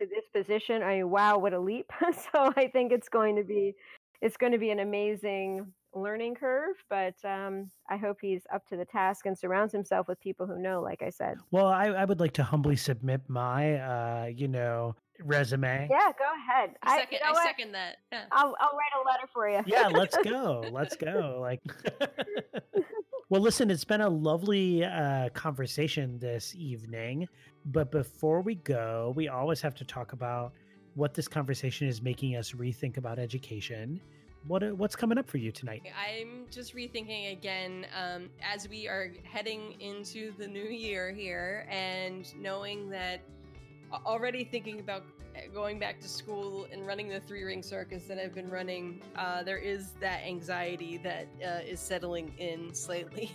to 0.00 0.06
this 0.06 0.24
position. 0.34 0.82
I 0.82 0.96
mean, 0.96 1.10
wow, 1.10 1.38
what 1.38 1.52
a 1.52 1.60
leap! 1.60 1.92
so 2.32 2.52
I 2.56 2.68
think 2.68 2.92
it's 2.92 3.08
going 3.08 3.36
to 3.36 3.44
be 3.44 3.74
it's 4.22 4.36
going 4.36 4.52
to 4.52 4.58
be 4.58 4.70
an 4.70 4.80
amazing 4.80 5.72
learning 5.96 6.34
curve, 6.34 6.76
but 6.88 7.14
um, 7.24 7.70
I 7.88 7.96
hope 7.96 8.18
he's 8.20 8.42
up 8.52 8.66
to 8.68 8.76
the 8.76 8.84
task 8.84 9.26
and 9.26 9.36
surrounds 9.36 9.72
himself 9.72 10.08
with 10.08 10.20
people 10.20 10.46
who 10.46 10.58
know, 10.60 10.80
like 10.80 11.02
I 11.02 11.10
said. 11.10 11.38
Well, 11.50 11.66
I, 11.66 11.86
I 11.86 12.04
would 12.04 12.20
like 12.20 12.32
to 12.34 12.42
humbly 12.42 12.76
submit 12.76 13.22
my, 13.28 13.74
uh, 13.74 14.26
you 14.26 14.48
know, 14.48 14.94
resume. 15.24 15.88
Yeah, 15.90 16.12
go 16.18 16.24
ahead. 16.34 16.76
I 16.82 16.98
second, 16.98 17.18
I, 17.24 17.28
you 17.28 17.32
know 17.32 17.40
I 17.40 17.44
second 17.44 17.72
that. 17.72 17.96
Yeah. 18.12 18.24
I'll, 18.32 18.54
I'll 18.60 18.76
write 18.76 19.02
a 19.02 19.06
letter 19.06 19.26
for 19.32 19.48
you. 19.48 19.60
yeah, 19.66 19.88
let's 19.88 20.16
go. 20.24 20.64
Let's 20.70 20.96
go. 20.96 21.38
Like, 21.40 21.60
well, 23.30 23.40
listen, 23.40 23.70
it's 23.70 23.84
been 23.84 24.02
a 24.02 24.08
lovely 24.08 24.84
uh, 24.84 25.30
conversation 25.30 26.18
this 26.18 26.54
evening. 26.54 27.26
But 27.64 27.90
before 27.90 28.42
we 28.42 28.56
go, 28.56 29.12
we 29.16 29.28
always 29.28 29.60
have 29.62 29.74
to 29.76 29.84
talk 29.84 30.12
about 30.12 30.52
what 30.94 31.14
this 31.14 31.28
conversation 31.28 31.88
is 31.88 32.00
making 32.00 32.36
us 32.36 32.52
rethink 32.52 32.96
about 32.96 33.18
education 33.18 34.00
what 34.46 34.62
uh, 34.62 34.68
what's 34.68 34.96
coming 34.96 35.18
up 35.18 35.28
for 35.28 35.38
you 35.38 35.52
tonight? 35.52 35.82
I'm 35.96 36.46
just 36.50 36.74
rethinking 36.74 37.32
again 37.32 37.86
um, 37.96 38.28
as 38.42 38.68
we 38.68 38.88
are 38.88 39.12
heading 39.24 39.80
into 39.80 40.32
the 40.38 40.46
new 40.46 40.68
year 40.68 41.12
here, 41.12 41.66
and 41.70 42.32
knowing 42.40 42.88
that 42.90 43.20
already 44.04 44.44
thinking 44.44 44.80
about 44.80 45.04
uh, 45.36 45.40
going 45.52 45.78
back 45.78 46.00
to 46.00 46.08
school 46.08 46.66
and 46.72 46.86
running 46.86 47.08
the 47.08 47.20
three 47.20 47.44
ring 47.44 47.62
circus 47.62 48.04
that 48.04 48.18
I've 48.18 48.34
been 48.34 48.50
running, 48.50 49.02
uh, 49.16 49.42
there 49.42 49.58
is 49.58 49.92
that 50.00 50.22
anxiety 50.24 50.98
that 50.98 51.28
uh, 51.44 51.60
is 51.66 51.80
settling 51.80 52.32
in 52.38 52.74
slightly 52.74 53.30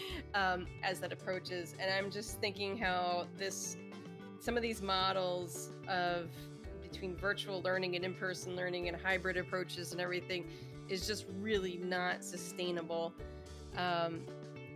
um, 0.34 0.66
as 0.82 1.00
that 1.00 1.12
approaches. 1.12 1.74
And 1.78 1.92
I'm 1.92 2.10
just 2.10 2.40
thinking 2.40 2.76
how 2.76 3.26
this, 3.38 3.76
some 4.40 4.56
of 4.56 4.62
these 4.62 4.82
models 4.82 5.72
of 5.88 6.28
between 6.94 7.16
virtual 7.16 7.60
learning 7.62 7.96
and 7.96 8.04
in-person 8.04 8.54
learning 8.54 8.88
and 8.88 8.96
hybrid 8.96 9.36
approaches 9.36 9.90
and 9.92 10.00
everything 10.00 10.48
is 10.88 11.06
just 11.06 11.26
really 11.40 11.80
not 11.82 12.22
sustainable. 12.22 13.12
Um, 13.76 14.20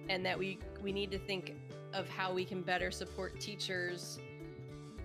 and 0.08 0.24
that 0.26 0.36
we 0.36 0.58
we 0.82 0.90
need 0.90 1.10
to 1.12 1.18
think 1.18 1.54
of 1.92 2.08
how 2.08 2.32
we 2.32 2.44
can 2.44 2.62
better 2.62 2.90
support 2.90 3.38
teachers 3.40 4.18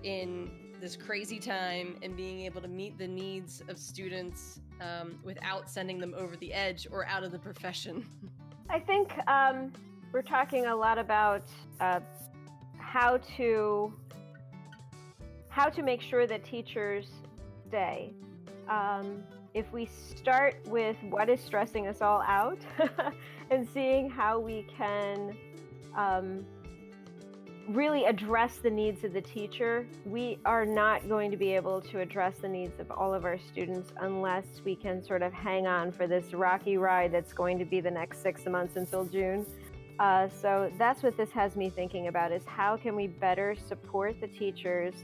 in 0.03 0.49
this 0.81 0.95
crazy 0.95 1.39
time 1.39 1.97
and 2.01 2.17
being 2.17 2.41
able 2.41 2.61
to 2.61 2.67
meet 2.67 2.97
the 2.97 3.07
needs 3.07 3.61
of 3.69 3.77
students 3.77 4.59
um, 4.81 5.19
without 5.23 5.69
sending 5.69 5.99
them 5.99 6.13
over 6.17 6.35
the 6.37 6.51
edge 6.51 6.87
or 6.91 7.05
out 7.05 7.23
of 7.23 7.31
the 7.31 7.39
profession. 7.39 8.05
I 8.69 8.79
think 8.79 9.11
um, 9.27 9.71
we're 10.11 10.23
talking 10.23 10.65
a 10.65 10.75
lot 10.75 10.97
about 10.97 11.43
uh, 11.79 11.99
how 12.77 13.17
to 13.37 13.93
how 15.53 15.69
to 15.69 15.83
make 15.83 16.01
sure 16.01 16.25
that 16.25 16.43
teachers 16.43 17.05
stay. 17.67 18.11
Um, 18.67 19.23
if 19.53 19.71
we 19.71 19.85
start 19.85 20.55
with 20.67 20.97
what 21.11 21.29
is 21.29 21.39
stressing 21.39 21.85
us 21.85 22.01
all 22.01 22.23
out 22.23 22.57
and 23.51 23.67
seeing 23.69 24.09
how 24.09 24.39
we 24.39 24.65
can 24.75 25.37
um, 25.95 26.43
really 27.69 28.05
address 28.05 28.57
the 28.63 28.69
needs 28.71 29.03
of 29.03 29.13
the 29.13 29.21
teacher, 29.21 29.85
we 30.07 30.39
are 30.43 30.65
not 30.65 31.07
going 31.07 31.29
to 31.29 31.37
be 31.37 31.53
able 31.53 31.81
to 31.81 31.99
address 31.99 32.37
the 32.41 32.49
needs 32.49 32.79
of 32.79 32.89
all 32.89 33.13
of 33.13 33.23
our 33.23 33.37
students 33.37 33.93
unless 34.01 34.45
we 34.65 34.75
can 34.75 35.03
sort 35.03 35.21
of 35.21 35.31
hang 35.31 35.67
on 35.67 35.91
for 35.91 36.07
this 36.07 36.33
rocky 36.33 36.77
ride 36.77 37.11
that's 37.11 37.31
going 37.31 37.59
to 37.59 37.65
be 37.65 37.79
the 37.79 37.91
next 37.91 38.23
six 38.23 38.47
months 38.47 38.75
until 38.75 39.05
June. 39.05 39.45
Uh, 39.99 40.27
so 40.29 40.71
that's 40.79 41.03
what 41.03 41.15
this 41.15 41.29
has 41.29 41.55
me 41.55 41.69
thinking 41.69 42.07
about 42.07 42.31
is 42.31 42.41
how 42.47 42.75
can 42.75 42.95
we 42.95 43.05
better 43.05 43.55
support 43.67 44.19
the 44.19 44.27
teachers 44.27 44.95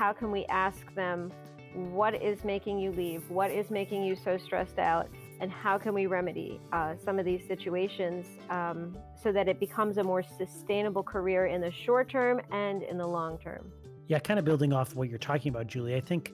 how 0.00 0.14
can 0.14 0.30
we 0.30 0.46
ask 0.46 0.94
them 0.94 1.30
what 1.74 2.14
is 2.22 2.42
making 2.42 2.78
you 2.78 2.90
leave? 2.90 3.28
What 3.28 3.50
is 3.50 3.70
making 3.70 4.02
you 4.02 4.16
so 4.16 4.38
stressed 4.38 4.78
out? 4.78 5.10
And 5.40 5.52
how 5.52 5.76
can 5.76 5.92
we 5.92 6.06
remedy 6.06 6.58
uh, 6.72 6.94
some 7.04 7.18
of 7.18 7.26
these 7.26 7.46
situations 7.46 8.26
um, 8.48 8.96
so 9.22 9.30
that 9.30 9.46
it 9.46 9.60
becomes 9.60 9.98
a 9.98 10.02
more 10.02 10.22
sustainable 10.22 11.02
career 11.02 11.44
in 11.46 11.60
the 11.60 11.70
short 11.70 12.08
term 12.08 12.40
and 12.50 12.82
in 12.82 12.96
the 12.96 13.06
long 13.06 13.36
term? 13.36 13.70
Yeah, 14.06 14.20
kind 14.20 14.38
of 14.38 14.46
building 14.46 14.72
off 14.72 14.94
what 14.94 15.10
you're 15.10 15.18
talking 15.18 15.50
about, 15.50 15.66
Julie. 15.66 15.94
I 15.94 16.00
think 16.00 16.32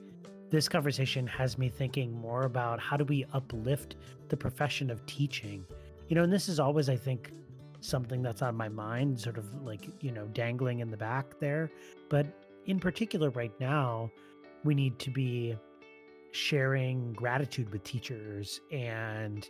this 0.49 0.69
conversation 0.69 1.27
has 1.27 1.57
me 1.57 1.67
thinking 1.67 2.13
more 2.13 2.43
about 2.43 2.79
how 2.79 2.95
do 2.95 3.03
we 3.03 3.25
uplift 3.33 3.97
the 4.29 4.37
profession 4.37 4.89
of 4.89 5.05
teaching. 5.07 5.65
You 6.07 6.15
know, 6.15 6.23
and 6.23 6.31
this 6.31 6.47
is 6.47 6.61
always, 6.61 6.87
I 6.87 6.95
think, 6.95 7.33
something 7.81 8.21
that's 8.21 8.41
on 8.41 8.55
my 8.55 8.69
mind, 8.69 9.19
sort 9.19 9.37
of 9.37 9.61
like, 9.61 9.89
you 9.99 10.13
know, 10.13 10.25
dangling 10.27 10.79
in 10.79 10.89
the 10.89 10.95
back 10.95 11.37
there. 11.41 11.69
But 12.07 12.27
in 12.67 12.79
particular, 12.79 13.29
right 13.31 13.53
now, 13.59 14.11
we 14.63 14.75
need 14.75 14.99
to 14.99 15.09
be 15.09 15.55
sharing 16.31 17.13
gratitude 17.13 17.71
with 17.71 17.83
teachers 17.83 18.61
and 18.71 19.49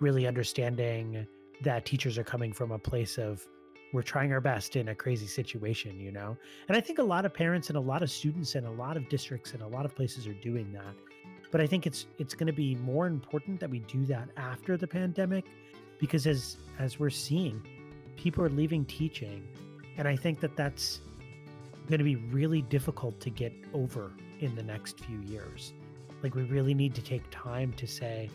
really 0.00 0.26
understanding 0.26 1.26
that 1.62 1.84
teachers 1.84 2.18
are 2.18 2.24
coming 2.24 2.52
from 2.52 2.70
a 2.70 2.78
place 2.78 3.18
of 3.18 3.44
we're 3.92 4.02
trying 4.02 4.32
our 4.32 4.40
best 4.40 4.76
in 4.76 4.88
a 4.88 4.94
crazy 4.94 5.26
situation, 5.26 5.98
you 5.98 6.12
know? 6.12 6.36
And 6.68 6.76
I 6.76 6.80
think 6.80 6.98
a 6.98 7.02
lot 7.02 7.24
of 7.24 7.32
parents 7.32 7.68
and 7.68 7.76
a 7.78 7.80
lot 7.80 8.02
of 8.02 8.10
students 8.10 8.54
and 8.54 8.66
a 8.66 8.70
lot 8.70 8.96
of 8.98 9.08
districts 9.08 9.54
and 9.54 9.62
a 9.62 9.66
lot 9.66 9.86
of 9.86 9.96
places 9.96 10.26
are 10.26 10.34
doing 10.34 10.70
that. 10.74 10.94
But 11.50 11.62
I 11.62 11.66
think 11.66 11.86
it's 11.86 12.04
it's 12.18 12.34
going 12.34 12.48
to 12.48 12.52
be 12.52 12.74
more 12.74 13.06
important 13.06 13.58
that 13.60 13.70
we 13.70 13.80
do 13.80 14.04
that 14.06 14.28
after 14.36 14.76
the 14.76 14.86
pandemic 14.86 15.46
because 15.98 16.26
as 16.26 16.58
as 16.78 17.00
we're 17.00 17.08
seeing, 17.08 17.62
people 18.16 18.44
are 18.44 18.50
leaving 18.50 18.84
teaching 18.84 19.42
and 19.96 20.06
I 20.06 20.14
think 20.14 20.40
that 20.40 20.54
that's 20.54 21.00
going 21.88 21.98
to 21.98 22.04
be 22.04 22.16
really 22.16 22.62
difficult 22.62 23.18
to 23.20 23.30
get 23.30 23.52
over 23.72 24.12
in 24.40 24.54
the 24.54 24.62
next 24.62 25.00
few 25.00 25.20
years. 25.22 25.72
Like, 26.22 26.34
we 26.34 26.42
really 26.42 26.74
need 26.74 26.94
to 26.94 27.02
take 27.02 27.22
time 27.30 27.72
to 27.74 27.86
say, 27.86 28.28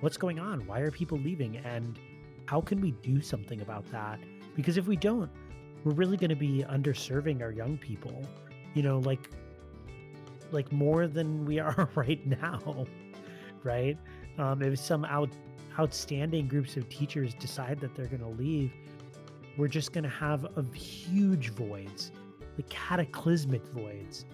what's 0.00 0.16
going 0.16 0.38
on? 0.38 0.66
Why 0.66 0.80
are 0.80 0.90
people 0.90 1.18
leaving? 1.18 1.56
And 1.58 1.98
how 2.46 2.60
can 2.60 2.80
we 2.80 2.92
do 2.92 3.20
something 3.20 3.60
about 3.62 3.90
that? 3.90 4.20
Because 4.54 4.76
if 4.76 4.86
we 4.86 4.96
don't, 4.96 5.30
we're 5.84 5.92
really 5.92 6.16
going 6.16 6.30
to 6.30 6.36
be 6.36 6.64
underserving 6.68 7.42
our 7.42 7.50
young 7.50 7.78
people, 7.78 8.24
you 8.74 8.82
know, 8.82 8.98
like, 9.00 9.30
like 10.52 10.70
more 10.70 11.08
than 11.08 11.44
we 11.44 11.58
are 11.60 11.88
right 11.96 12.24
now, 12.26 12.86
right? 13.64 13.98
Um, 14.38 14.62
if 14.62 14.78
some 14.78 15.04
out, 15.04 15.30
outstanding 15.78 16.46
groups 16.46 16.76
of 16.76 16.88
teachers 16.88 17.34
decide 17.34 17.80
that 17.80 17.94
they're 17.96 18.06
going 18.06 18.22
to 18.22 18.42
leave, 18.42 18.72
we're 19.56 19.68
just 19.68 19.92
going 19.92 20.04
to 20.04 20.10
have 20.10 20.44
a 20.56 20.62
huge 20.74 21.50
voids 21.50 22.12
the 22.60 22.66
cataclysmic 22.68 23.64
voids. 23.68 24.26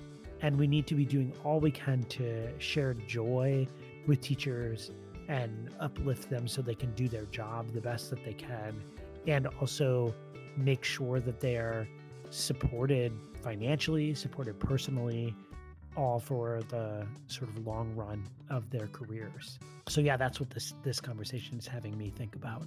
And 0.42 0.58
we 0.58 0.66
need 0.66 0.88
to 0.88 0.96
be 0.96 1.04
doing 1.04 1.32
all 1.44 1.60
we 1.60 1.70
can 1.70 2.02
to 2.04 2.58
share 2.58 2.92
joy 2.94 3.68
with 4.08 4.20
teachers 4.20 4.90
and 5.28 5.70
uplift 5.78 6.28
them 6.28 6.48
so 6.48 6.60
they 6.60 6.74
can 6.74 6.92
do 6.94 7.06
their 7.08 7.26
job 7.26 7.72
the 7.72 7.80
best 7.80 8.10
that 8.10 8.24
they 8.24 8.32
can. 8.32 8.82
And 9.28 9.46
also 9.60 10.12
make 10.56 10.82
sure 10.82 11.20
that 11.20 11.38
they 11.38 11.56
are 11.56 11.86
supported 12.30 13.12
financially, 13.42 14.12
supported 14.14 14.58
personally, 14.58 15.32
all 15.96 16.18
for 16.18 16.62
the 16.68 17.06
sort 17.28 17.48
of 17.50 17.64
long 17.64 17.94
run 17.94 18.24
of 18.50 18.68
their 18.70 18.88
careers. 18.88 19.60
So 19.88 20.00
yeah, 20.00 20.16
that's 20.16 20.40
what 20.40 20.50
this 20.50 20.74
this 20.82 21.00
conversation 21.00 21.58
is 21.58 21.66
having 21.66 21.96
me 21.96 22.10
think 22.10 22.34
about. 22.34 22.66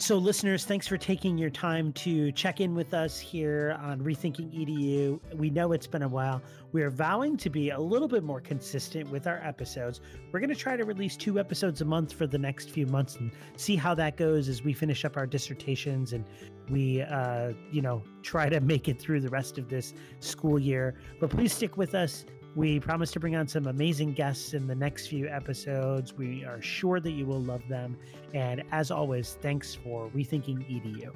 So, 0.00 0.16
listeners, 0.16 0.64
thanks 0.64 0.86
for 0.86 0.96
taking 0.96 1.36
your 1.36 1.50
time 1.50 1.92
to 1.94 2.30
check 2.30 2.60
in 2.60 2.76
with 2.76 2.94
us 2.94 3.18
here 3.18 3.76
on 3.82 4.00
Rethinking 4.00 4.54
EDU. 4.54 5.18
We 5.34 5.50
know 5.50 5.72
it's 5.72 5.88
been 5.88 6.02
a 6.02 6.08
while. 6.08 6.40
We 6.70 6.82
are 6.82 6.90
vowing 6.90 7.36
to 7.38 7.50
be 7.50 7.70
a 7.70 7.80
little 7.80 8.06
bit 8.06 8.22
more 8.22 8.40
consistent 8.40 9.10
with 9.10 9.26
our 9.26 9.40
episodes. 9.42 10.00
We're 10.30 10.38
going 10.38 10.50
to 10.50 10.54
try 10.54 10.76
to 10.76 10.84
release 10.84 11.16
two 11.16 11.40
episodes 11.40 11.80
a 11.80 11.84
month 11.84 12.12
for 12.12 12.28
the 12.28 12.38
next 12.38 12.70
few 12.70 12.86
months 12.86 13.16
and 13.16 13.32
see 13.56 13.74
how 13.74 13.92
that 13.96 14.16
goes 14.16 14.48
as 14.48 14.62
we 14.62 14.72
finish 14.72 15.04
up 15.04 15.16
our 15.16 15.26
dissertations 15.26 16.12
and 16.12 16.24
we, 16.70 17.02
uh, 17.02 17.54
you 17.72 17.82
know, 17.82 18.00
try 18.22 18.48
to 18.48 18.60
make 18.60 18.88
it 18.88 19.00
through 19.00 19.20
the 19.20 19.30
rest 19.30 19.58
of 19.58 19.68
this 19.68 19.94
school 20.20 20.60
year. 20.60 20.94
But 21.18 21.30
please 21.30 21.52
stick 21.52 21.76
with 21.76 21.96
us. 21.96 22.24
We 22.58 22.80
promise 22.80 23.12
to 23.12 23.20
bring 23.20 23.36
on 23.36 23.46
some 23.46 23.68
amazing 23.68 24.14
guests 24.14 24.52
in 24.52 24.66
the 24.66 24.74
next 24.74 25.06
few 25.06 25.28
episodes. 25.28 26.12
We 26.14 26.44
are 26.44 26.60
sure 26.60 26.98
that 26.98 27.12
you 27.12 27.24
will 27.24 27.40
love 27.40 27.62
them. 27.68 27.96
And 28.34 28.64
as 28.72 28.90
always, 28.90 29.38
thanks 29.40 29.76
for 29.76 30.08
rethinking 30.08 30.66
EDU. 30.68 31.14